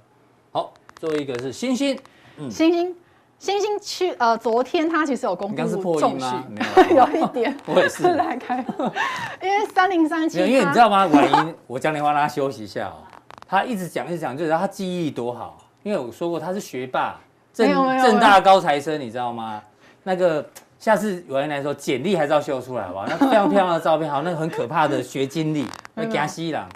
[0.53, 1.98] 好，最后一个是星星，
[2.37, 2.94] 嗯，欣兴，
[3.42, 6.28] 欣兴去呃，昨天他其实有公布重讯，
[6.90, 8.64] 有， 有一点， 我也是来开，
[9.42, 11.07] 因为三零三七，因为你知道吗？
[11.07, 13.02] 婉莹， 我讲电话让他休息一下哦，
[13.48, 15.59] 他一直讲一直讲，就是他记忆力多好。
[15.83, 17.16] 因为我说过他是学霸，
[17.52, 17.68] 正
[18.00, 19.61] 正大高材生，你知道吗？
[20.05, 23.07] 那个下次有人来说，简历还是要秀出来，好不好？
[23.09, 26.68] 那非常漂亮的照片，还有那个很可怕的学经历，那加西朗，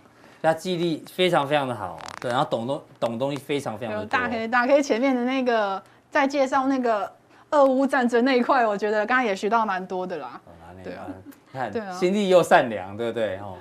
[0.42, 4.06] 他记忆力非常非常的好，对，然后懂东懂东西非常非常的多。
[4.18, 5.80] 大 K 大 K 前面的那个
[6.20, 7.10] 在介绍那个
[7.50, 10.40] 俄乌战争那一块，我觉得刚刚也学到蛮多的啦。
[10.82, 11.06] 对啊，
[11.52, 13.36] 看心地又善良，对不对？
[13.38, 13.54] 哦。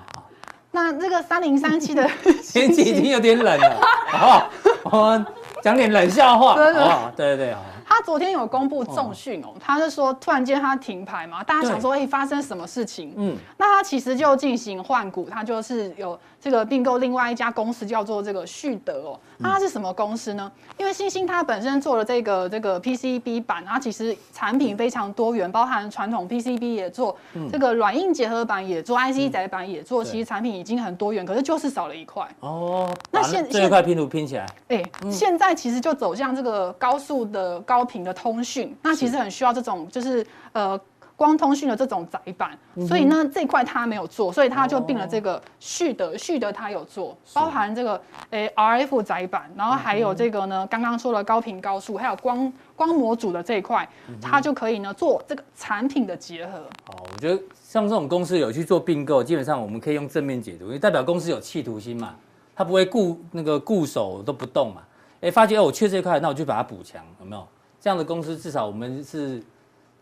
[0.72, 2.06] 那这个三零三七的
[2.52, 4.50] 天气已经有点冷了，好不好？
[4.84, 5.26] 我们
[5.62, 7.12] 讲点冷笑话，好不好？
[7.16, 7.62] 对对对，好。
[7.88, 13.14] 他昨天有公布重讯哦，他是说突然间他停牌嘛，大家想说哎发生什么事情？
[13.16, 19.20] 嗯，那他其实就进行换股，他就是有这个并购另外一家公司叫做这个旭德哦。
[19.38, 20.52] 那它是什么公司呢？
[20.78, 27.16] 因为星星它本身做了这个这个 PCB 板，它其实产品非常多元，包含传统 PCB 也做，
[27.52, 32.92] 这个软硬结合板也做，IC 载板也做，其实产品已经很多元，可是就是少了一块哦。
[33.12, 37.76] 那现这一块拼图拼起来，哎，现在其实就走向这个高速的高。
[37.76, 40.80] 高频的通讯，那其实很需要这种，就是呃
[41.18, 48.02] 光通讯的这种载板，所以呢这块他没有做，所以他就并了这个旭德，旭德他有做，包含这个
[48.32, 53.88] 诶 RF 载板，然后还有这个呢刚刚说的高频高速，还有光光模组的这一块，
[54.22, 56.58] 它就可以呢做这个产品的结合。
[56.88, 62.14] 哦，我觉得像这种公司有去做并购，基本上我们可以用正面解读，因为代表公司有企图心嘛，
[62.54, 64.82] 他不会固那个固守都不动嘛，
[65.22, 67.48] 哎发觉哦我缺这块，那我就把它补强，有没有？
[67.80, 69.42] 这样的公司至少我们是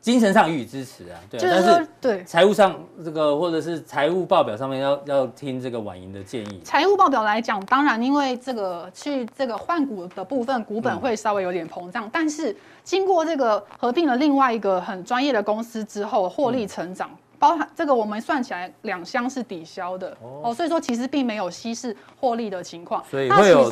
[0.03, 6.59] 精神上予以支持啊，对啊，但是对财务上这个或者是财务报表上面要要听这个婉莹的建议。
[6.61, 17.09] 财务报表来讲，当然因为这个去这个换股的部分，股本会稍微有点膨胀，嗯、但是经过这个合并了另外一个很专业的公司之后，获利成长。
[17.09, 23.03] 嗯包含这个，我们算起来两箱是抵消的哦，所以说其实并没有稀释获利的情况。
[23.11, 23.69] 所以会有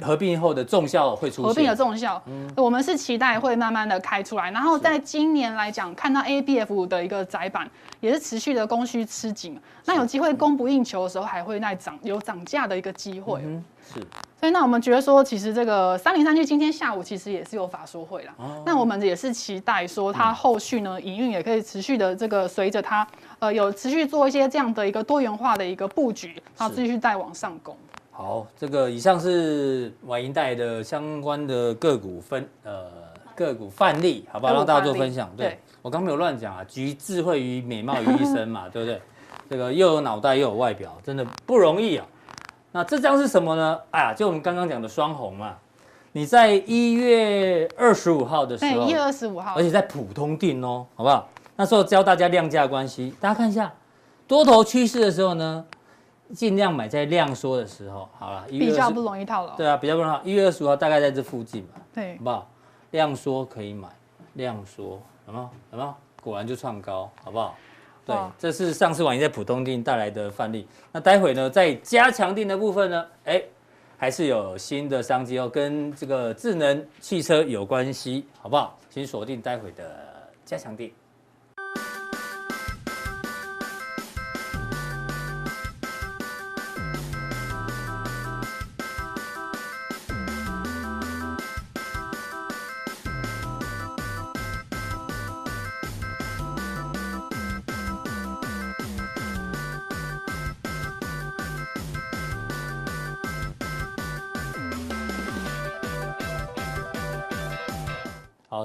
[0.00, 1.48] 合并后的重效会出现。
[1.48, 4.52] 合并的重效，嗯，我们是期待会慢慢的开出来。
[4.52, 13.40] 然后在今年来讲，看到 ABF 的一个窄板也是持续的供需吃紧，那有机会供不应求的时候，还会再涨有涨价的一个机会。
[13.44, 14.06] 嗯，是。
[14.38, 18.34] 所以那我们觉得说，其实这个三零三七今天下午其实也是有法说会啦。
[18.36, 18.62] 哦。
[18.64, 23.04] 那我们也是期待说，它后续呢营运也可以持续的这个随着它
[23.40, 27.76] 呃有持续做一些这样的一个多元化的一个布局，然后继续再往上攻。
[28.12, 32.86] 好，这个以上是婉莹带的相关的个股分呃
[33.34, 34.52] 个股范例，好不好？
[34.54, 35.28] 让大家做分享。
[35.36, 39.02] 对，对我刚没有乱讲啊，集智慧与美貌于一身嘛， 对不对？
[39.50, 42.06] 这个又有脑袋又有外表，真的不容易啊。
[42.72, 43.78] 那这张是什么呢？
[43.90, 45.56] 哎呀，就我们刚刚讲的双红嘛。
[46.12, 51.28] 你在一月二十五号的时候，对，一月二十五号，而且在普通定哦，好不好？
[51.54, 53.72] 那时候教大家量价关系，大家看一下，
[54.26, 55.64] 多头趋势的时候呢，
[56.34, 59.54] 尽量买在量缩的时候，好了，比较不容易套牢。
[59.54, 60.20] 对啊，比较不容易套。
[60.24, 62.46] 一月二十五号大概在这附近嘛，对，好不好？
[62.92, 63.86] 量缩可以买，
[64.32, 65.48] 量缩，有没有？
[65.72, 65.94] 有没有？
[66.22, 67.54] 果然就创高，好不好？
[68.08, 70.66] 对，这是上次婉莹在普通定带来的范例。
[70.90, 73.42] 那待会呢，在加强定的部分呢，哎，
[73.96, 78.78] 还是有新的商机哦，跟这个智能汽车有关系，好不好？
[78.88, 79.84] 请锁定待会的
[80.44, 80.90] 加强錠。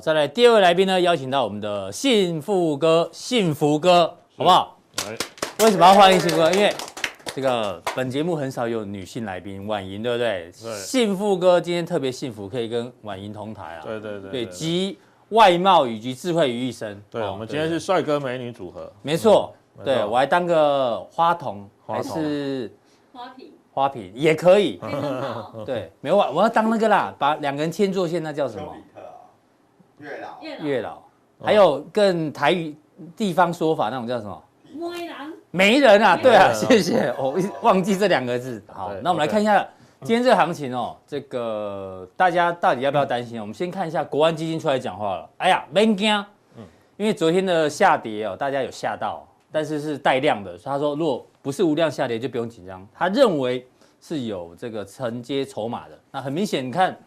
[0.04, 4.78] 再来第二位来宾呢，邀请到我们的幸福哥，幸福哥，好不好？
[5.62, 6.52] 为什么要欢迎幸福哥？
[6.52, 6.74] 因为
[7.34, 10.52] 这个本节目很少有女性来宾，婉莹，对不对？
[10.62, 10.76] 对。
[10.76, 13.80] 幸福哥今天特别幸福，可以跟婉莹同台啊。
[13.82, 14.30] 对对对。
[14.30, 14.98] 对，集
[15.30, 17.02] 外貌以及智慧于一身。
[17.10, 18.92] 对，我们今天是帅哥美女组合。
[19.04, 19.56] 没错。
[19.86, 22.70] 对，我还当个花童，还是
[23.14, 23.54] 花瓶？
[23.72, 24.82] 花瓶也可以。
[25.66, 28.76] 对，没有，我要当那个啦，把两个人牵作线，那叫什么？
[30.00, 31.02] 月老，月老，
[31.42, 32.76] 还有更台语
[33.16, 34.44] 地方说法那种叫什么？
[34.76, 35.16] 媒人，
[35.52, 38.62] 媒人啊，对啊，谢谢，我忘记这两个字。
[38.68, 39.66] 好，那我们来看一下
[40.02, 43.40] 今天这个行情哦，这个大家到底要不要担心？
[43.40, 45.30] 我们先看一下国安基金出来讲话了。
[45.38, 46.26] 哎呀，没惊，
[46.98, 50.58] 因为昨天的下跌哦，大家有吓到，但是是带量的。
[50.58, 52.86] 他说，如果不是无量下跌，就不用紧张。
[52.94, 53.66] 他认为
[54.02, 56.00] 是有这个承接筹码的。
[56.12, 56.98] 那很明显，你看。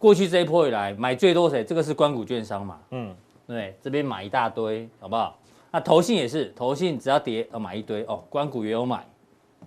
[0.00, 1.62] 过去这一波以来买最多谁？
[1.62, 2.78] 这个是关谷券商嘛？
[2.90, 3.14] 嗯，
[3.46, 5.38] 对，这边买一大堆，好不好？
[5.70, 8.24] 那投信也是，投信只要跌，哦，买一堆哦。
[8.30, 9.06] 关谷也有买，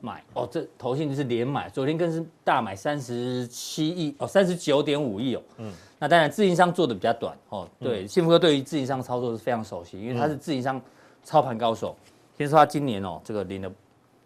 [0.02, 5.41] 买哦，这投信就是连买，昨天更是大买三十七亿哦，三十九点五亿哦。
[5.60, 7.69] 嗯，那当然自营商做的比较短哦。
[7.80, 10.82] 对，幸福哥对于自营商操作是非常熟悉，因为他是自营商
[11.24, 11.96] 操盘高手。
[12.36, 13.72] 先说他今年哦，这个领了。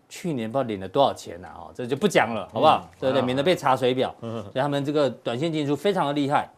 [0.10, 1.48] 去年不知道领了多少钱呢？
[1.56, 2.90] 哦，这就不讲了，好不好？
[3.00, 3.22] 对不对？
[3.22, 4.14] 免得被查水表。
[4.22, 6.50] 所以他们这个短线进出非常的厉害。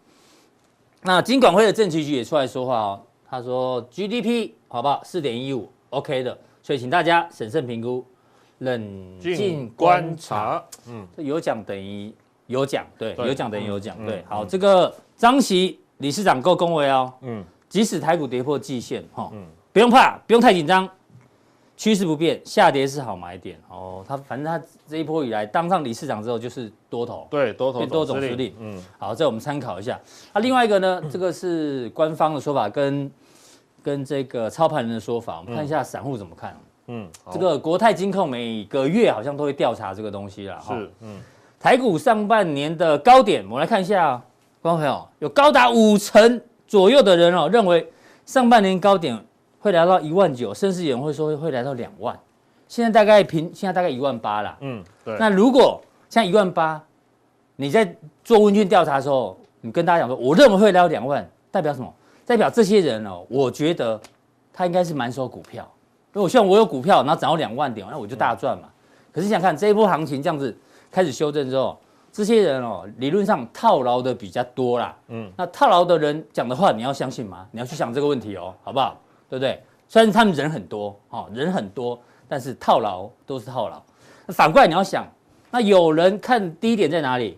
[1.02, 5.02] 那金管会的政企局也出来说话哦，他说 GDP 好不好？
[5.04, 6.38] 四点一五，OK 的。
[6.62, 8.06] 所以请大家审慎评估。
[8.60, 12.14] 冷静观察，嗯，有奖等于
[12.48, 20.86] 有奖，对，对有奖等于有奖，对，嗯、好，嗯、这个张席理事长够恭维哦，嗯，即使台股跌破季线，哈，嗯，不用怕，不用太紧张，
[21.80, 24.04] 趋势不变，下跌是好买点哦。
[24.06, 29.98] 他反正他这一波以来当上理事长之后就是多头，对，多头多总司令，嗯，好，这我们参考一下。
[30.34, 33.10] 那、啊、另外一个呢，这个是官方的说法跟
[33.82, 36.54] 跟这个操盘人的说法，我们看一下散户怎么看。
[36.88, 40.60] 嗯，这个国泰金控每个月好像都会调查这个东西啦。
[40.68, 41.22] 是，嗯，
[41.58, 44.22] 台股上半年的高点，我们来看一下，
[44.62, 47.90] 观众朋友，有高达五成左右的人哦，认为
[48.26, 49.18] 上半年高点
[49.60, 52.18] 会来到一万九，甚至有人会说会来到两万。
[52.68, 54.58] 现在大概平，现在大概一万八啦。
[54.62, 55.18] 嗯，对。
[55.20, 56.82] 那如果像一万八，
[57.56, 61.94] 你在做问卷调查的时候，你跟大家讲说，我认为会来到两万，代表什么？
[62.26, 64.00] 代表这些人哦，我觉得
[64.54, 65.68] 他应该是满手股票。
[66.14, 68.66] 如果像我有股票，然后涨到两万点，那我就大赚嘛。
[68.68, 68.72] 嗯、
[69.12, 70.56] 可是想看这一波行情这样子
[70.92, 71.76] 开始修正之后，
[72.12, 74.96] 这些人哦，理论上套牢的比较多啦。
[75.08, 77.48] 嗯，那套牢的人讲的话，你要相信吗？
[77.52, 78.96] 你要去想这个问题哦，好不好？
[79.30, 79.62] 对不对？
[79.88, 83.82] 虽然他们人很多，哦，人很多，但是套牢都是套牢。
[84.26, 85.06] 那反过来你要想，
[85.52, 87.38] 那有人看低点在哪里？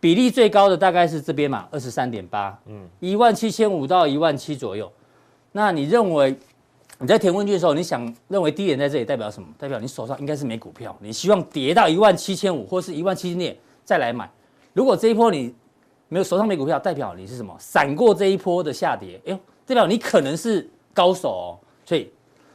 [0.00, 4.90] 比例最高的大概是这边嘛，二十三点八，嗯，一万七千五到一万七左右。
[5.52, 6.36] 那你认为？
[7.00, 9.48] 你在填问卷的时候，你想认为低点在这里代表什么？
[9.58, 14.30] 代表你手上应该是没股票，你希望跌到一万七千五或是一万七千点再来买。
[14.72, 15.52] 如果这一波你
[16.08, 17.54] 没有手上没股票，代表你是什么？
[17.58, 21.58] 闪过这一波的下跌，哎呦，代表你可能是高手哦。
[21.84, 22.10] 所以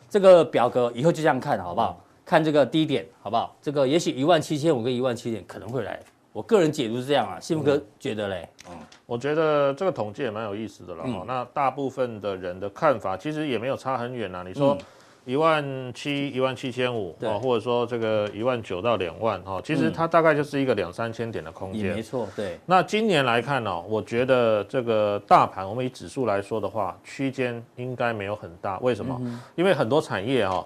[0.10, 2.02] 这个表格以后就这样看好不好？
[2.26, 3.56] 看这个低点好不好？
[3.62, 6.00] 这个也许一万七千五跟一万七点可能会来。
[6.32, 8.48] 我个人解读是这样啊，信福哥觉得嘞？
[8.70, 11.04] 嗯，我觉得这个统计也蛮有意思的了。
[11.08, 14.44] 嗯、那大部分的人的看法其实也没有差很远啊。
[14.44, 14.78] 你说
[15.26, 21.94] 一万七、一万七千五啊，或者说这个一万九到两万哈，其实它大概就是一个两三千点的空间。
[21.94, 22.58] 没错，对。
[22.66, 28.80] 那今年来看呢，我觉得这个大盘，我们以指数来说的话，区间应该没有很大。
[28.80, 29.16] 为什么？
[29.22, 30.66] 嗯、因为很多产业哈，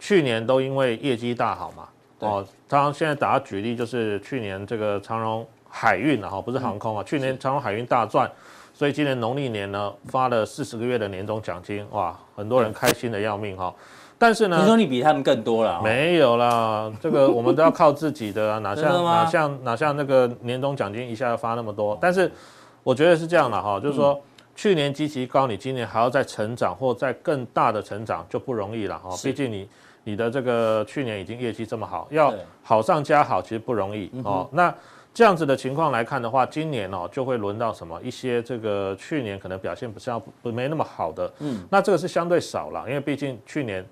[0.00, 1.88] 去年都因为业绩大好嘛。
[2.20, 8.30] 哦，他现在打举例，就是去年这个长荣海运啊，哈，不是航空啊，嗯、去年长荣海运大赚，
[8.74, 13.74] 所以今年农历年呢发了四十个月的年终奖金，哇，很多人开心的要命哈。
[14.18, 15.80] 但是呢，你说你比他们更多了？
[15.82, 21.98] 没有啦，这个我们都要靠自己的啊，哪像哪像哪像那个年终奖金一下要发那么多？
[22.00, 22.30] 但是
[22.82, 24.20] 我觉得是这样的哈，就是说
[24.54, 29.68] 去年基期高，你今年还要再成长或再更大的成长就不容易了哈，毕竟你。
[30.04, 34.48] 你的这个去年已经业绩这么好，要好上加好，其实不容易哦。
[34.50, 34.74] 那
[35.14, 43.84] 这样子的情况来看的话，今年哦就会轮到什么一些这个去年可能表现不是要不没那么好的，嗯，那这个是相对少了，因为毕竟去年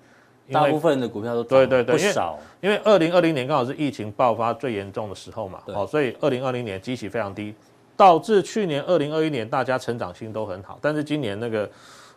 [0.51, 7.55] 大部分的股票都对对对不少，因为二零二零年刚好是疫情爆发最严重的时候嘛，哦，所以二零二零年基期非常低，
[7.97, 11.69] 导致去年二零二一年大家成长性都很好，但是今年那个。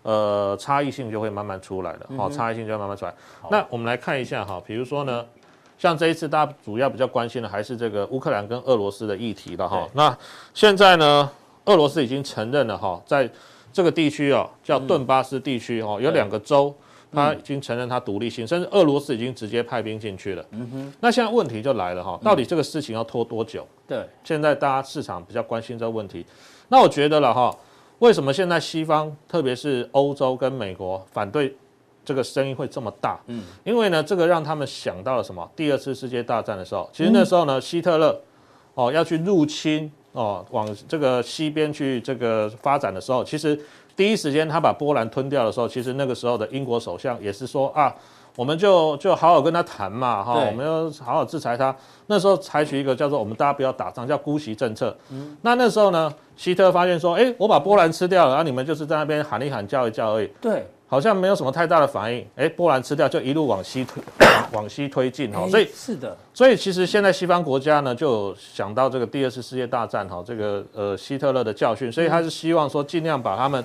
[0.03, 3.13] 呃，差异性就会慢慢出来了，好、嗯哼，差异性就会慢慢出来。
[3.39, 5.25] 好那我们来看一下哈，比如说呢，
[5.83, 9.85] 像这一次大家主要比较关心的还是这个乌克兰跟俄罗斯的议题了哈。
[9.91, 10.17] 那
[10.53, 11.29] 现在呢，
[11.65, 13.29] 俄罗斯已经承认了哈，在
[13.73, 16.73] 这个地区哦，叫顿巴斯地区哦，有两个州，
[17.11, 20.45] 他已经承认它独立性，甚至俄罗斯已经直接派兵进去了。
[20.51, 20.93] 嗯哼。
[21.01, 23.67] 那现在问题就来了哈，到底这个事情要拖多久？
[23.85, 24.07] 对。
[24.23, 26.25] 现在大家市场比较关心这个问题，
[26.69, 27.53] 那我觉得了哈。
[27.99, 31.53] 为什么现在西方，特别是欧洲跟美国反对
[32.05, 33.19] 这个声音会这么大？
[33.27, 35.49] 嗯，因为呢，这个让他们想到了什么？
[35.55, 38.19] 第二次世界大战的时候，其实那时候呢，希特勒
[38.73, 43.59] 哦要去入侵哦，往这个西边去这个发展的时候，其实
[43.95, 47.93] 第一时间他把波兰吞掉的时候，其实那个时候的英国首相也是说啊。
[48.35, 51.75] 我们就就好好跟他谈嘛，哈对，我们要好好制裁他。
[52.07, 54.97] 那时候采取一个叫做“我们大家不要打仗”，叫姑息政策。
[55.11, 60.27] 嗯，那那时候呢，希特发现说，哎，我把波兰吃掉了，然后你们就是在那边喊一喊、叫一叫而已。
[60.41, 62.23] 对，好像没有什么太大的反应。
[62.35, 64.03] 哎，波兰吃掉就一路往西推，
[64.53, 65.47] 往西推进哈。
[65.49, 73.63] 所以是的，所以其实现在西方国家呢，就想到这个第二次世界大战哈，这个呃希特勒的教训，所以他是希望说尽量把他们。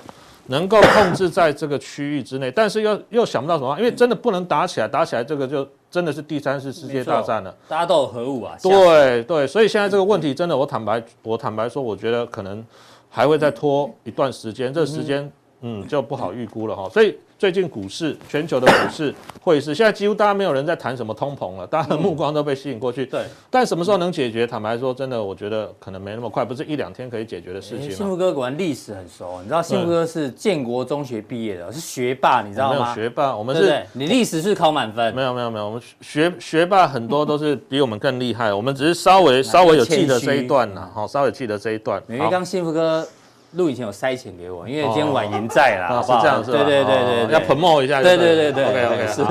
[0.51, 7.55] 能够控制在这个区域之内，但是又又想不到什么，因为真的不能打起来，打起来这个就真的是第三次世界大战了。
[7.67, 8.57] 大家都有核武啊。
[8.59, 12.65] 对对，所以现在这个问题真的，我坦白我坦白说，我觉得可能
[13.11, 14.73] 还会再拖一段时间。
[14.73, 15.31] 这个时间
[15.61, 16.87] 嗯就不好预估了哈。
[16.89, 23.05] 所以最近股市，全球的股市汇市，现在几乎大家没有人在谈什么通膨了，大家的目光都被吸引过去。
[23.05, 24.45] 对，但什么时候能解决？
[24.45, 27.89] 坦白说，真的，我觉得可能没那么快，不是一两天可以解决的事情。
[27.91, 32.79] 幸福哥果然历史很熟，你知道幸福哥是建国中学毕业的，是学霸，你知道吗？
[32.79, 35.15] 没有学霸，我们是，你历史是考满分？
[35.15, 42.03] 没有没有没有，我们学学霸很多都是比我们更厉害，我们只是稍微 稍微有记得这一段呐，好，稍微记得这一段。
[42.09, 43.07] 因为刚幸福哥。
[43.53, 46.19] 录以前有塞钱给我，因为今天婉莹在啦，哦、好不好？
[46.19, 46.63] 是这样是吧？
[46.63, 48.01] 对对对对，要 promote 一下。
[48.01, 49.23] 对对对对，OK OK，是。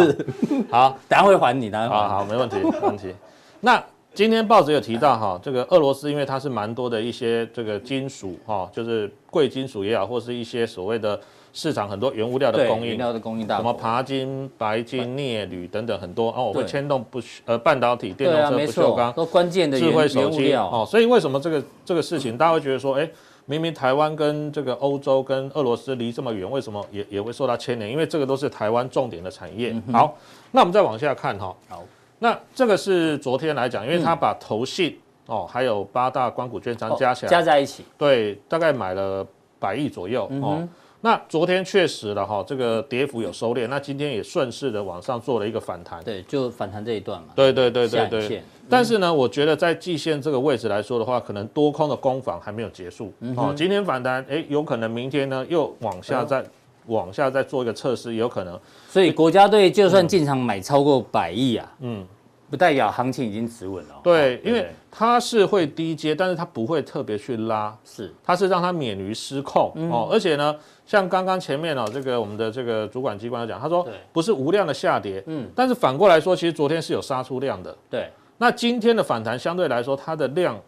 [0.70, 3.14] 好，等下会还你，等下好好，没问题，没问题。
[3.60, 3.82] 那
[4.14, 11.18] 今天报纸有提到哈，这个俄罗斯因为它是蛮多的一些这个金属哈，就是贵金属也好，或是一些所谓的
[11.52, 20.84] 市场很多原物料的供应，原料的供应大，什么爬金、白金、镍、铝等等很多哦，会牵动不呃半导体、电动车不锈钢，都关键的智慧手机哦。
[20.88, 23.08] 所以为什么这个这个事情大家会觉得说，哎？
[23.50, 27.90] 明明台湾跟这个欧洲跟俄罗斯离这么远，为什么也也会受到牵连？
[27.90, 29.72] 因为这个都是台湾重点的产业。
[29.86, 30.14] 嗯、好，
[30.50, 31.56] 那我们再往下看哈。
[31.66, 31.82] 好，
[32.18, 34.90] 那这个是昨天来讲，因为他把投信、
[35.28, 39.26] 嗯、哦，还有八大光股券商加起来、哦、加在一起，对，大概买了
[39.58, 40.68] 百亿左右、嗯、哦。
[41.00, 46.02] 那昨天确实了哈，这个跌幅有收敛，那今天也顺势的往上做了一个反弹。
[46.02, 47.28] 对，就反弹这一段嘛。
[47.36, 48.42] 对对对对对。
[48.68, 53.12] 但是呢，我觉得在季线这个位置来说的话，可能多空的攻防还没有结束。
[53.20, 56.50] 嗯、哦，今天反弹，哎，有可能明天呢又往下再、嗯、
[56.86, 58.58] 往下再做一个测试，有可能。
[58.88, 62.04] 所以国家队就算进场买超过百亿啊，嗯，
[62.50, 64.00] 不代表行情已经止稳了。
[64.02, 64.66] 对，哦、因为
[64.98, 70.08] 它是会低阶，但是它不会特别去拉，是，它是让它免于失控、嗯、哦。
[70.10, 70.52] 而且呢，
[70.84, 78.10] 像刚刚前面哦，这个我们的这个主管机关讲，他说不是无量的下跌，嗯，但是反过来说，其实昨天是有杀出量的，对。
[78.38, 80.60] 那今天的反弹相对来说，它的量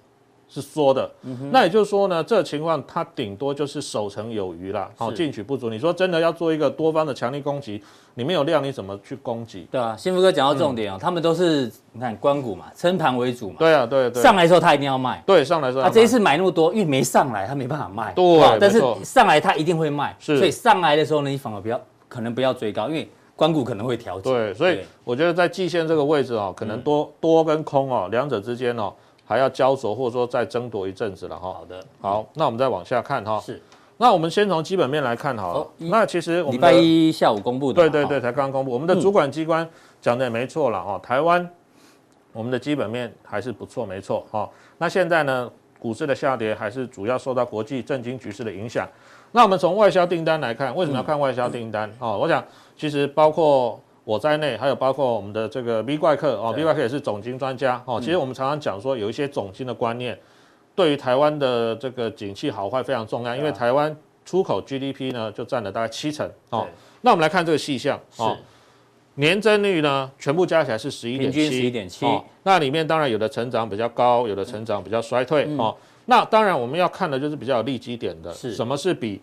[0.52, 5.70] 是缩的，嗯、那也就是说呢，这个情况它顶多就是守成有余啦，好进取不足。
[5.70, 7.80] 你说真的要做一个多方的强力攻击，
[8.14, 9.68] 你没有量你怎么去攻击？
[9.70, 13.56] 对啊，幸福哥讲到重点哦、他们都是你看官股嘛，撑盘为主嘛。
[13.60, 14.20] 对啊，对对。
[14.20, 15.22] 上来的时候他一定要卖。
[15.24, 15.84] 对，上来的时候。
[15.84, 18.12] 他这一次买那么多，因为没上来，他没办法卖。
[18.14, 20.16] 对，但是上来他一定会卖。
[20.18, 20.36] 是。
[20.36, 23.08] 所以上来的时候呢，你反而不要，可能不要追高，因为。
[23.36, 28.92] 关谷可能会调整，对，所以我觉得在季线这个位置哦，可能多、嗯、多跟空哦，两者之间哦
[29.30, 31.52] 还要焦灼，或者说再争夺一阵子了哈。
[31.52, 33.38] 好的，好，那我们再往下看哈。
[33.38, 33.62] 是，
[33.96, 38.72] 那我们先从基本面来看好那其实礼拜一下午公布的，对对对，才刚刚公布。
[38.72, 39.64] 我们的主管机关
[40.00, 41.48] 讲的也没错了哦，台湾
[42.32, 44.50] 我们的基本面还是不错，没错哈。
[44.78, 48.84] 那现在呢，股市的下跌还是主要受到国际政经局势的影响。
[49.30, 51.88] 那我们从外销订单来看，为什么要看外销订单？
[52.00, 52.44] 哦、嗯，我想
[52.76, 58.00] 其实包括我在内，还有包括我们的这个 V 怪客哦，V 怪客也是总经专家哦。
[58.00, 60.18] 其实我们常常讲说，有一些总经的观念，
[60.74, 63.94] 对于台湾的这个景气好坏非常重要，因为台湾
[64.24, 66.66] 出口 GDP 呢就占了大概七成哦。
[67.02, 68.36] 那我们来看这个细项哦，
[69.14, 72.06] 年增率呢全部加起来是十一点七，十一点七。
[72.42, 75.76] 那里面当然有的成长比较高，有的成长比较衰退哦。
[76.06, 79.20] 那当然，我们要看的就是比较有利基点的，是什么是比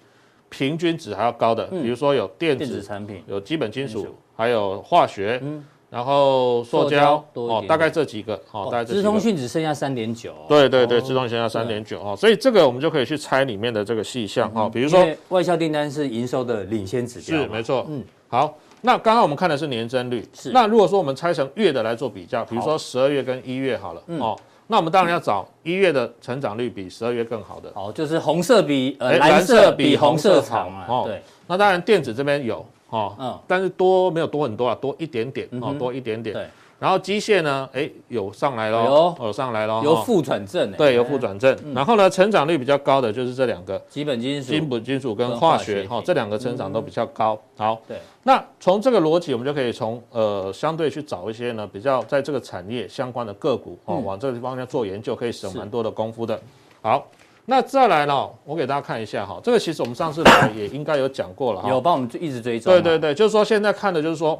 [0.50, 1.66] 平均值还要高的？
[1.68, 5.42] 比如说有电子产品，有基本金属，还有化学，
[5.90, 9.02] 然后塑胶哦，大概这几个哦，大概这几个。
[9.02, 10.34] 资通讯只剩下三点九。
[10.48, 17.86] 对对对，资通讯剩下三点九哦，所以这个我们就可以去猜里面的这个细项哦，比如说外销订单是营收的领先指标，是没错。
[17.90, 20.52] 嗯，好，那刚刚我们看的是年增率，是。
[20.52, 24.38] 那如果说我们拆成月的来做比较，比如说十二月跟一月好了，哦。
[24.68, 36.46] 那我们当然要找一月的成长率比十二月更好的，好，就是红色比呃蓝色比红色长嘛，哦，对，那当然电子这边有哦，嗯，但是多没有多很多啊，多一点点哦，多一点点，对。
[36.80, 41.58] 然后机械呢，哎，有上来喽，有上来喽，由负转正，对，由负转正。
[41.74, 47.36] 然后呢，成长率比较高的就是这两个，基本金属、基本金属跟化学，哈，这两个成长都比较高。
[47.58, 47.98] 好，对。
[48.22, 56.40] 那从这个逻辑，我们就可以从呃相对去找一些呢比较在这个产业相关的个股哦，往这个方向做研究，可以省蛮多的功夫的。
[56.84, 57.08] 好，
[57.46, 62.72] 那再来呢，我给大家看一下哈，这个其实我们上次来也应该有讲过了，有帮我们一直追踪。
[62.72, 64.40] 对对对，就是说现在看的就是说，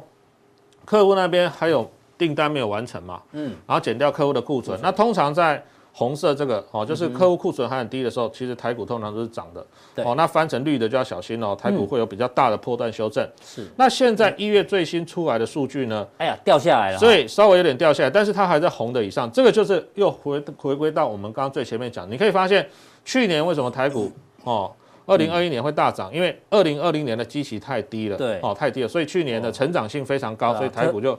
[0.84, 1.90] 客户那边还有。
[2.18, 3.22] 订单没有完成嘛？
[3.32, 5.62] 嗯，然后减掉客户的库存，那通常在
[5.92, 9.66] 红色这个哦，就是客户库存还很低的时候，其实台股通常都是涨的。
[9.96, 13.28] 对，哦，那翻成绿的就要小心哦，台股会有比较大的波段修正。
[13.42, 16.06] 是，那现在一月最新出来的数据呢？
[16.18, 19.28] 哎呀，掉下来了，所以稍微有点掉下来，但是它还在红的以上。
[19.32, 22.68] 这个就是又回回归到我们刚刚最前面讲，你可以发现
[23.04, 24.12] 去年为什么台股
[24.44, 24.70] 哦，
[25.04, 31.18] 二零二一年会大涨，因为二零二零年的基期太低了，对，哦，太低了，所以去年的成长性非常高，所以台股就。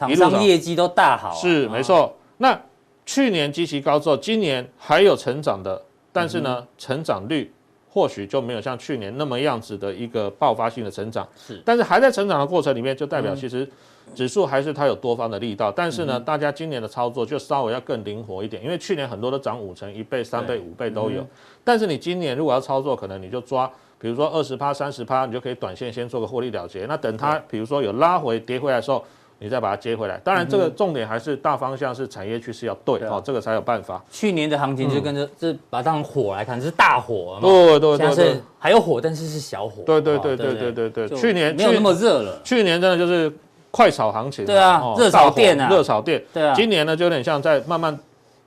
[0.00, 2.16] 厂商业绩都大好，是没错。
[2.38, 2.58] 那
[3.04, 5.80] 去年极其高之后，今年还有成长的，
[6.10, 7.52] 但是呢，成长率
[7.90, 11.28] 或许就没有像去年那么样子的一个爆发性的成长。
[11.36, 13.68] 是，但是还在成长的过程里面，就代表其实
[14.14, 15.70] 指数还是它有多方的力道。
[15.70, 21.26] 但是呢，大家今年的操作就稍微要更灵活一点，因为去年很多都涨五成、一倍、三倍、五倍都有。
[21.62, 23.70] 但是你今年如果要操作，可能你就抓。
[23.98, 26.86] 比如说二十趴、三十趴，你就可以短线先做个获利了结。
[26.86, 29.04] 那等它，比如说有拉回、跌回来的时候，
[29.40, 30.16] 你再把它接回来。
[30.22, 34.00] 当然，这个重点还是大方向是产业趋势要对哦，这个才有办法。
[34.10, 37.38] 去年的行情就跟着，这把它当火来看，是大火。
[37.40, 39.82] 对对对对，还有火，但是是小火。
[39.84, 42.40] 对对对对对对对，去年没有那么热了。
[42.44, 43.32] 去年真的就是
[43.70, 44.44] 快炒行情。
[44.44, 46.22] 对啊，热炒店啊，热炒店。
[46.32, 47.98] 对啊，今年呢就有点像在慢慢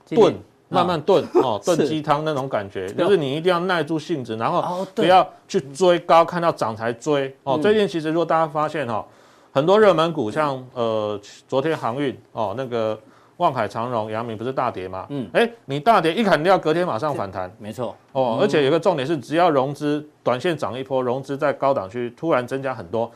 [0.09, 0.33] 炖。
[0.69, 7.59] 慢慢炖哦， 炖鸡汤那种感觉，就是你一定要耐住性子，然后不要去追高，看到涨才追哦。
[7.59, 9.05] 最近其实如果大家发现哈，
[9.53, 12.99] 很多热门股像呃昨天航运哦，那个
[13.37, 15.05] 望海长荣、阳明不是大跌吗？
[15.09, 18.39] 嗯，哎，你大跌一砍掉，隔天马上反弹，没错哦。
[18.41, 23.11] 而且有个重点是，只要融资短线涨一波，融资在高档区突然增加很多，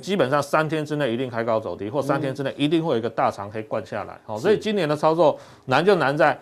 [0.00, 4.18] 基本上三天之内一定开高走低，或三天之内一定会有一个大长黑灌下来。
[4.26, 6.38] 哦，所以今年的操作难就难在。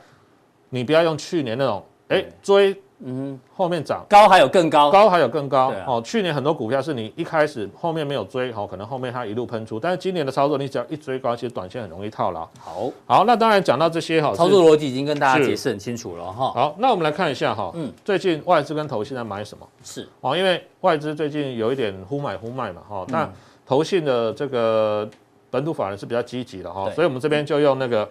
[0.73, 4.05] 你不要用去年那种，哎追，嗯，后面涨。
[4.09, 12.49] 高还有更高，高还有更高，哦，去年很多股票是你一开始后面没有追，好，可能后面它一路喷出，但是今年的操作你只要一追高，其实短线很容易套牢。
[12.59, 16.53] 好，好，那当然讲到这些哈，操作逻辑已经跟大家解释很清楚了哈。
[16.53, 19.67] 好，那我们来看一下哈，嗯，最近外资跟投信在买什么？
[19.83, 23.29] 是，哦，因为外资最近有一点忽买忽卖嘛，哈，那
[23.67, 25.09] 投信的这个
[25.51, 28.09] 本土法人是比较积极的哈，所以我们这边就用那个。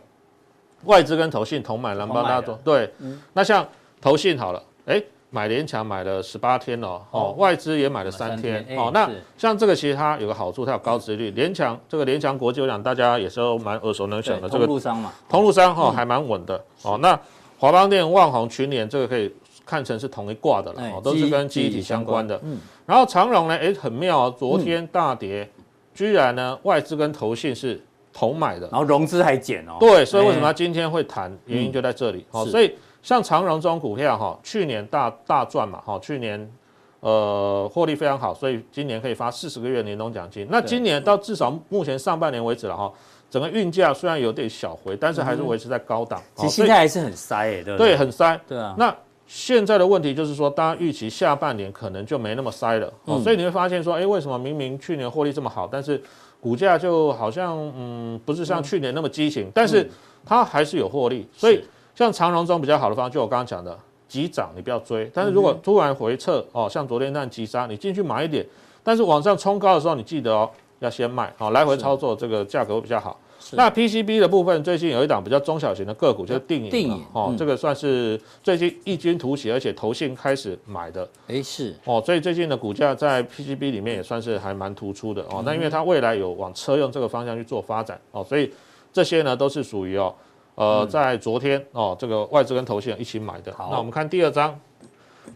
[0.85, 2.57] 外资跟投信同买，来帮大家做。
[2.63, 3.67] 对，嗯、那像
[3.99, 11.29] 投信好了，哎、欸，买联强买了十八天了，哦，外资也买了三天，天哦，那像这个其实它有个好处，它有高殖率。
[11.31, 14.49] 联强这个联强国际，我想大家也是都蛮耳熟能详的。
[14.49, 16.59] 这个通路商嘛，通路商哈还蛮稳的。
[16.81, 17.17] 哦，那
[17.59, 19.31] 华邦电、万宏、群联这个可以
[19.63, 22.39] 看成是同一挂的了，哦，都是跟记忆体相关的。
[22.43, 25.63] 嗯，然后长荣呢，哎、欸，很妙啊，昨天大跌，嗯、
[25.93, 27.79] 居然呢外资跟投信是。
[28.11, 29.77] 同买的，然后融资还减哦。
[29.79, 31.31] 对，所以为什么它今天会弹？
[31.45, 32.25] 原因就在这里。
[32.31, 36.52] 好，所以像长荣这种股票哈，去年大大赚嘛，哈，去年
[37.00, 40.47] 呃获利非常好，所以今年可以发四十个月年终奖金。
[40.50, 42.91] 那今年到至少目前上半年为止了哈，
[43.30, 46.22] 整个运价虽然有点小回，但是还是维持在高档。
[46.36, 48.39] 其实现在还是很塞诶，对对，很塞。
[48.47, 48.76] 对啊。
[48.78, 48.93] 那
[49.26, 52.91] 现在的问题就是说，大家预期下半年可能就没那么塞了。
[53.06, 56.02] 哦，所以你会发现说，哎，为什么明明去年获利这么好，但是
[56.41, 59.88] 股价就好像嗯，不是像去年那么激情，嗯、但是
[60.26, 61.64] 它还是有获利，所以
[62.00, 63.78] 像长荣中比较好的方法，就我刚刚讲的
[64.08, 68.45] 急涨你不要追，但是如果突然回撤哦，像昨天那样急杀，你进去买一点，
[68.82, 73.20] 但是往上冲高的时候，你记得哦要先卖，哦来回操作这个价格会比较好。
[73.52, 85.43] 那 PCB 的部分，最近有一档比较中小型的个股，就是定影，定影哦，这个算是最近异军突起，而且投信开始买的，哎是哦，所以最近的股价在 PCB 里面也算是还蛮突出的哦。
[85.45, 88.50] 那因为它未来有往车用这个方向去做发展哦，所以
[88.93, 90.14] 这些呢都是属于哦，
[90.60, 93.53] 呃，在昨天哦，这个外资跟投信一起买的。
[93.53, 94.60] 好，那我们看第二张。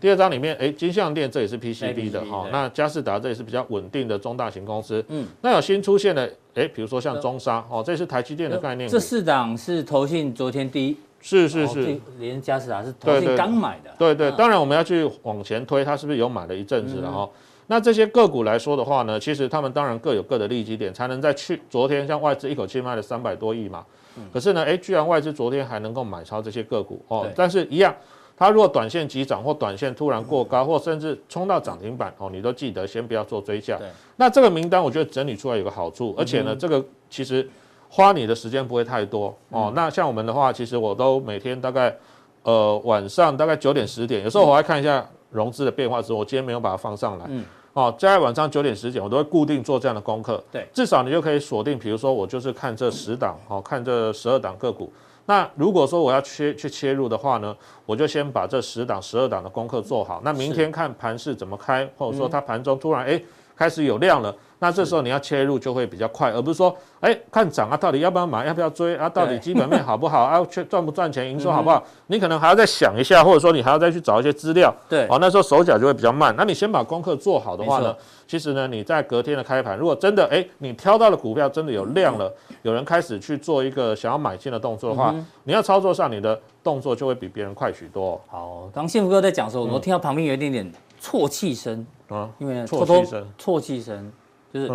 [0.02, 5.02] 第二张里面，哎，金像电这也是 PCB 的哈，那嘉士达这也是比较稳定的中大型公司。
[5.08, 8.90] 嗯，那有新出现的，哎，比如说像中沙哦，这是台积电的概念。
[8.90, 13.92] 这四档是投信昨天第一，是是是，连嘉士达是投信刚买的。
[13.98, 17.30] 对对，当然我们要去往前推，它是不是有买了一阵子了哈？
[17.68, 23.86] 那这些个股来说的话呢，其实他们当然各有各的利基点，才能在去昨天像外资一口气卖了三百多亿嘛。
[24.32, 27.96] 可是呢，哎，居然外资昨天还能够买超这些个股哦，但是一样。
[28.36, 33.78] 它如果短线急涨或短线突然过高，或甚至冲到涨停板哦，你都记得先不要做追加。
[33.78, 37.48] 对那这个名单我觉得整理出来有个好处，而且呢，这个其实
[37.88, 39.72] 花你的时间不会太多哦。
[39.76, 41.96] 那像我们的话，其实我都每天大概
[42.42, 47.26] 呃晚上大概九点十点，有时候我还看一下融资的变化之后，我今天没有把它放上来。
[47.28, 47.44] 嗯。
[47.74, 50.42] 哦，在晚上九点十点，我都会固定做这样的功课。
[50.52, 50.68] 对。
[50.72, 54.94] 至少你就可以锁定，比如说我就是看这十档，哦，看这十二档个股。
[55.26, 57.56] 那如果说我要切去切入的话呢，
[57.86, 60.22] 我就先把这十档、十二档的功课做好。
[60.24, 63.20] 那明天看盘势怎么开，或者说它盘中突然哎
[63.64, 64.36] 开始有量了。
[64.60, 69.10] 那这时候你要切入就会比较快，而不是说，哎，看涨啊，到底要不要买，要不要追啊？
[69.10, 70.42] 到底基本面好不好 啊？
[70.46, 71.82] 赚赚不赚钱，营收好不好？
[72.08, 74.74] 你可能还要再想一下，或者说你还要再去找一些资料。
[74.90, 76.34] 对，哦，那时候手脚就会比较慢。
[76.38, 77.94] 那你先把功课做好的话呢，
[78.26, 88.20] 其实呢，你在隔天的开盘，如果真的哎，你挑到了股票真的有量了，有人开始去做一个想要买进的动作的话，你要操作上你的动作就会比别人快许多。
[88.30, 90.72] 好，刚幸福哥在讲的时候，我听到旁边有一点点
[91.04, 94.12] 啜泣声啊，因为啜泣声，啜泣声。
[94.54, 94.68] 就是，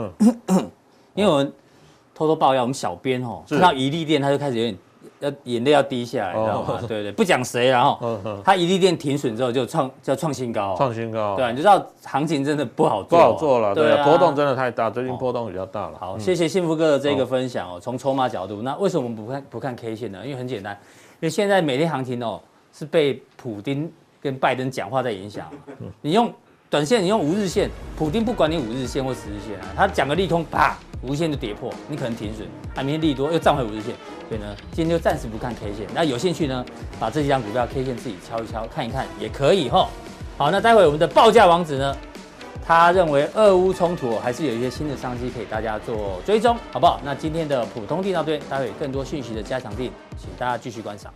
[1.15, 1.53] 因为我们
[2.15, 4.79] 偷偷爆料，我们小编哦，看到一利电，他就开始有点
[5.21, 6.81] 要眼泪要滴下来，知道吗？
[6.87, 15.99] 对对，不讲谁，然后它一利电停损之后就创叫创新高，创新高，对，你就知道行情真的不好做，不好做了，对，波动真的太大，最近波动比较大了。
[15.99, 17.79] 好，谢谢幸福哥的这个分享哦。
[17.81, 20.21] 从筹码角度，那为什么我们不看不看 K 线呢？
[20.25, 22.41] 因为很简单，因为现在每天行情哦
[22.73, 23.91] 是被普丁
[24.21, 25.49] 跟拜登讲话在影响，
[26.01, 26.33] 你用。
[26.71, 32.47] 短线你用五日线，普丁不管你五日线或十日线啊，他讲个利空，啪，五日线就跌破，你可能停损，
[32.77, 33.95] 啊，明天利多又站回五日线，
[34.29, 35.87] 所以呢，今天就暂时不看 K 线。
[35.95, 36.63] 那有兴趣呢，
[37.01, 39.89] 把这几张股票 K 线自己敲一敲，看一看也可以吼。
[40.37, 41.97] 好，那待会我们的报价王子呢，
[42.63, 47.01] 他认为俄乌冲突还是有一些新的商机可以大家做追踪，好不好？
[47.03, 51.11] 那今天的普通地到这边，待会更多讯息的加强錠，请大家继续观赏。